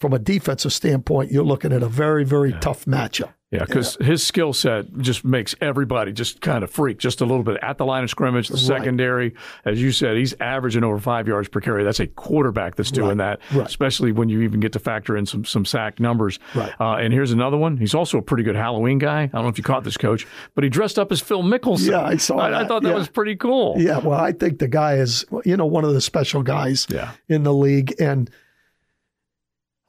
from 0.00 0.14
a 0.14 0.18
defensive 0.18 0.72
standpoint, 0.72 1.30
you're 1.30 1.44
looking 1.44 1.70
at 1.70 1.82
a 1.82 1.88
very, 1.88 2.24
very 2.24 2.52
tough 2.60 2.86
matchup. 2.86 3.34
Yeah, 3.54 3.64
because 3.64 3.96
his 4.00 4.26
skill 4.26 4.52
set 4.52 4.92
just 4.98 5.24
makes 5.24 5.54
everybody 5.60 6.12
just 6.12 6.40
kind 6.40 6.64
of 6.64 6.70
freak 6.70 6.98
just 6.98 7.20
a 7.20 7.24
little 7.24 7.42
bit 7.44 7.58
at 7.62 7.78
the 7.78 7.86
line 7.86 8.02
of 8.04 8.10
scrimmage, 8.10 8.48
the 8.48 8.58
secondary. 8.58 9.34
As 9.64 9.80
you 9.80 9.92
said, 9.92 10.16
he's 10.16 10.34
averaging 10.40 10.84
over 10.84 10.98
five 10.98 11.28
yards 11.28 11.48
per 11.48 11.60
carry. 11.60 11.84
That's 11.84 12.00
a 12.00 12.06
quarterback 12.06 12.74
that's 12.74 12.90
doing 12.90 13.18
that, 13.18 13.40
Right. 13.52 13.66
especially 13.66 14.12
when 14.12 14.28
you 14.28 14.42
even 14.42 14.60
get 14.60 14.72
to 14.72 14.78
factor 14.78 15.16
in 15.16 15.26
some 15.26 15.44
some 15.44 15.64
sack 15.64 16.00
numbers. 16.00 16.38
Right. 16.54 16.72
Uh, 16.80 16.94
and 16.96 17.12
here's 17.12 17.32
another 17.32 17.56
one. 17.56 17.76
He's 17.76 17.94
also 17.94 18.18
a 18.18 18.22
pretty 18.22 18.42
good 18.42 18.56
Halloween 18.56 18.98
guy. 18.98 19.22
I 19.22 19.26
don't 19.26 19.42
know 19.42 19.48
if 19.48 19.58
you 19.58 19.64
caught 19.64 19.84
this, 19.84 19.96
coach, 19.96 20.26
but 20.54 20.64
he 20.64 20.70
dressed 20.70 20.98
up 20.98 21.12
as 21.12 21.20
Phil 21.20 21.42
Mickelson. 21.42 21.90
Yeah, 21.90 22.02
I 22.02 22.16
saw 22.16 22.38
I, 22.38 22.50
that. 22.50 22.68
thought 22.68 22.82
that 22.82 22.88
Yeah. 22.90 22.94
was 22.96 23.08
pretty 23.08 23.36
cool. 23.36 23.74
Yeah, 23.78 23.98
well, 23.98 24.18
I 24.18 24.32
think 24.32 24.58
the 24.58 24.68
guy 24.68 24.94
is, 24.94 25.24
you 25.44 25.56
know, 25.56 25.66
one 25.66 25.84
of 25.84 25.94
the 25.94 26.00
special 26.00 26.42
guys 26.42 26.86
Yeah. 26.90 27.10
in 27.28 27.42
the 27.44 27.52
league, 27.54 27.94
and 28.00 28.28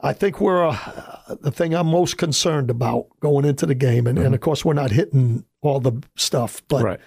I 0.05 0.13
think 0.13 0.39
we're 0.39 0.65
uh, 0.67 1.35
the 1.41 1.51
thing 1.51 1.73
I'm 1.73 1.87
most 1.87 2.17
concerned 2.17 2.69
about 2.69 3.07
going 3.19 3.43
into 3.45 3.65
the 3.65 3.75
game, 3.75 4.07
and, 4.07 4.17
and 4.19 4.35
of 4.35 4.41
course 4.41 4.63
we're 4.63 4.73
not 4.73 4.91
hitting 4.91 5.43
all 5.61 5.79
the 5.79 6.01
stuff, 6.15 6.61
but 6.67 6.77
Mm-hmm. 6.77 6.85
Right. 6.85 6.99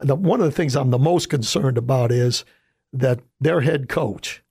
the, 0.00 0.16
one 0.16 0.40
of 0.40 0.46
the 0.46 0.52
things 0.52 0.74
I'm 0.76 0.90
the 0.90 0.98
most 0.98 1.28
concerned 1.30 1.78
about 1.78 2.10
is 2.10 2.44
that 2.92 3.20
their 3.40 3.60
head 3.60 3.88
coach 3.88 4.42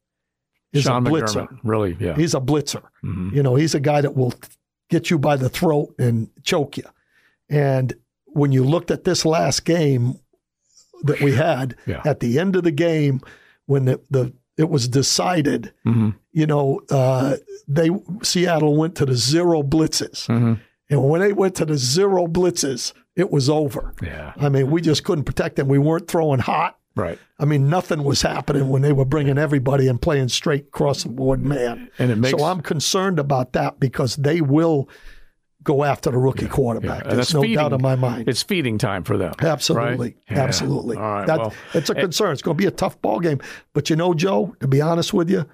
is 0.72 0.84
Sean 0.84 1.06
a 1.06 1.10
blitzer. 1.10 1.48
McDermott. 1.48 1.60
Really? 1.64 1.98
Yeah. 2.00 2.16
He's 2.16 2.34
a 2.34 2.40
blitzer. 2.40 2.84
Mhm. 3.04 3.34
You 3.36 3.44
know, 3.44 3.56
he's 3.56 3.76
a 3.76 3.80
guy 3.80 4.02
that 4.02 4.16
will 4.16 4.34
get 4.90 5.10
you 5.10 5.20
by 5.20 5.36
the 5.36 5.50
throat 5.50 5.94
and 6.00 6.30
choke 6.44 6.78
you. 6.78 6.86
And 7.50 7.94
when 8.28 8.52
you 8.52 8.64
looked 8.64 8.92
at 8.92 9.04
this 9.04 9.26
last 9.26 9.66
game 9.66 10.20
that 11.04 11.20
we 11.22 11.34
had, 11.34 11.76
Yeah. 11.86 12.02
at 12.06 12.20
the 12.22 12.40
end 12.40 12.56
of 12.56 12.64
the 12.64 12.72
game, 12.72 13.20
when 13.66 13.86
the, 13.86 14.00
the 14.10 14.32
it 14.58 14.70
was 14.70 14.88
decided, 14.88 15.74
Mhm. 15.86 16.16
You 16.40 16.48
know, 16.48 16.82
uh, 16.90 17.36
they 17.68 17.90
Seattle 18.24 18.76
went 18.78 18.96
to 18.96 19.06
the 19.06 19.16
zero 19.16 19.62
blitzes, 19.64 20.28
Mhm. 20.28 20.60
and 20.90 21.10
when 21.10 21.22
they 21.22 21.34
went 21.34 21.56
to 21.56 21.66
the 21.66 21.78
zero 21.78 22.28
blitzes, 22.28 22.94
it 23.16 23.30
was 23.32 23.50
over. 23.50 23.94
Yeah. 24.02 24.34
I 24.38 24.50
mean, 24.50 24.72
we 24.72 24.82
just 24.82 25.04
couldn't 25.04 25.26
protect 25.26 25.56
them. 25.58 25.68
We 25.68 25.78
weren't 25.80 26.08
throwing 26.08 26.40
hot. 26.40 26.78
Right. 26.96 27.20
I 27.38 27.46
mean, 27.46 27.70
nothing 27.70 28.04
was 28.04 28.22
happening 28.22 28.70
when 28.70 28.82
they 28.82 28.92
were 28.92 29.06
bringing 29.06 29.38
everybody 29.38 29.88
and 29.88 30.02
playing 30.02 30.30
straight 30.30 30.66
across 30.68 31.04
the 31.04 31.10
board, 31.10 31.44
man. 31.46 31.90
And 32.00 32.12
it 32.12 32.18
makes 32.18 32.38
so 32.38 32.46
I'm 32.46 32.62
concerned 32.62 33.20
about 33.20 33.54
that 33.54 33.80
because 33.80 34.16
they 34.18 34.42
will 34.42 34.90
go 35.64 35.84
after 35.84 36.10
the 36.12 36.18
rookie 36.18 36.48
quarterback. 36.48 37.04
And 37.06 37.18
There's 37.18 37.34
no 37.34 37.42
feeding- 37.42 37.58
doubt 37.58 37.74
in 37.74 37.82
my 37.82 37.96
mind. 37.96 38.28
It's 38.28 38.42
feeding 38.44 38.78
time 38.78 39.04
for 39.04 39.18
them. 39.18 39.34
Absolutely, 39.40 40.08
right? 40.08 40.16
Yeah. 40.32 40.42
absolutely. 40.44 40.96
All 40.98 41.04
right. 41.04 41.28
That- 41.28 41.40
well, 41.40 41.54
it's 41.74 41.90
a 41.90 41.96
concern. 41.96 42.32
It's 42.34 42.42
going 42.42 42.58
to 42.58 42.62
be 42.62 42.68
a 42.68 42.72
tough 42.72 43.02
ball 43.02 43.20
game. 43.20 43.40
But 43.74 43.90
you 43.90 43.96
know, 43.96 44.14
Joe, 44.14 44.56
to 44.62 44.68
be 44.68 44.82
honest 44.82 45.14
with 45.14 45.30
you, 45.30 45.46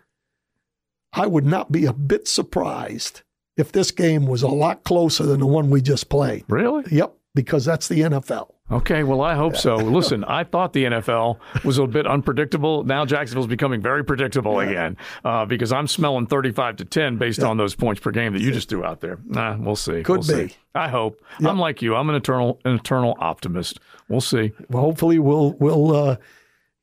I 1.15 1.27
would 1.27 1.45
not 1.45 1.71
be 1.71 1.85
a 1.85 1.93
bit 1.93 2.27
surprised 2.27 3.21
if 3.57 3.71
this 3.71 3.91
game 3.91 4.27
was 4.27 4.43
a 4.43 4.47
lot 4.47 4.83
closer 4.83 5.23
than 5.23 5.39
the 5.39 5.45
one 5.45 5.69
we 5.69 5.81
just 5.81 6.09
played. 6.09 6.43
really? 6.49 6.83
Yep, 6.91 7.13
because 7.33 7.63
that's 7.65 7.87
the 7.87 8.01
NFL. 8.01 8.49
Okay, 8.71 9.03
well, 9.03 9.21
I 9.21 9.35
hope 9.35 9.55
so. 9.55 9.75
Listen, 9.75 10.23
I 10.23 10.43
thought 10.43 10.73
the 10.73 10.85
NFL 10.85 11.37
was 11.63 11.77
a 11.77 11.85
bit 11.85 12.07
unpredictable. 12.07 12.83
Now 12.83 13.05
Jacksonville's 13.05 13.45
becoming 13.45 13.79
very 13.79 14.03
predictable 14.03 14.59
again 14.59 14.97
uh, 15.23 15.45
because 15.45 15.71
I'm 15.71 15.85
smelling 15.85 16.25
35 16.25 16.77
to 16.77 16.85
10 16.85 17.17
based 17.17 17.43
on 17.43 17.57
those 17.57 17.75
points 17.75 18.01
per 18.01 18.09
game 18.09 18.33
that 18.33 18.41
you 18.41 18.51
just 18.51 18.67
threw 18.67 18.83
out 18.83 19.01
there. 19.01 19.19
Nah, 19.23 19.55
we'll 19.55 19.75
see. 19.75 20.01
Could 20.01 20.25
we'll 20.27 20.37
be. 20.45 20.47
See. 20.49 20.55
I 20.73 20.89
hope. 20.89 21.21
I'm 21.39 21.59
like 21.59 21.83
you. 21.83 21.95
I'm 21.95 22.09
an 22.09 22.15
eternal, 22.15 22.59
an 22.65 22.73
eternal 22.73 23.15
optimist. 23.19 23.79
We'll 24.09 24.19
see. 24.19 24.51
Well, 24.69 24.81
hopefully, 24.81 25.19
we'll 25.19 25.53
we'll. 25.53 25.95
Uh, 25.95 26.15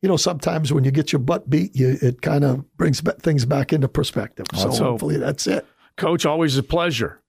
you 0.03 0.09
know, 0.09 0.17
sometimes 0.17 0.73
when 0.73 0.83
you 0.83 0.91
get 0.91 1.13
your 1.13 1.19
butt 1.19 1.49
beat, 1.49 1.73
you, 1.75 1.97
it 2.01 2.21
kind 2.21 2.43
of 2.43 2.69
brings 2.75 2.99
things 2.99 3.45
back 3.45 3.71
into 3.71 3.87
perspective. 3.87 4.45
So 4.53 4.65
Let's 4.65 4.77
hope. 4.77 4.87
hopefully, 4.89 5.17
that's 5.17 5.47
it. 5.47 5.65
Coach, 5.95 6.25
always 6.25 6.57
a 6.57 6.63
pleasure. 6.63 7.21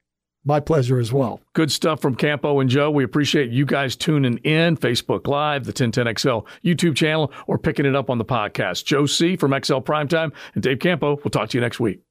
My 0.43 0.59
pleasure 0.59 0.99
as 0.99 1.11
well. 1.13 1.39
Good 1.53 1.71
stuff 1.71 2.01
from 2.01 2.15
Campo 2.15 2.59
and 2.59 2.69
Joe. 2.69 2.91
We 2.91 3.05
appreciate 3.05 3.49
you 3.49 3.65
guys 3.65 3.95
tuning 3.95 4.37
in, 4.39 4.75
Facebook 4.75 5.25
Live, 5.25 5.63
the 5.63 5.73
1010XL 5.73 6.45
YouTube 6.63 6.97
channel, 6.97 7.31
or 7.47 7.57
picking 7.57 7.85
it 7.85 7.95
up 7.95 8.09
on 8.09 8.17
the 8.17 8.25
podcast. 8.25 8.83
Joe 8.83 9.05
C. 9.05 9.37
from 9.37 9.51
XL 9.51 9.75
Primetime 9.77 10.33
and 10.53 10.61
Dave 10.61 10.79
Campo. 10.79 11.15
We'll 11.15 11.31
talk 11.31 11.49
to 11.49 11.57
you 11.57 11.61
next 11.61 11.79
week. 11.79 12.01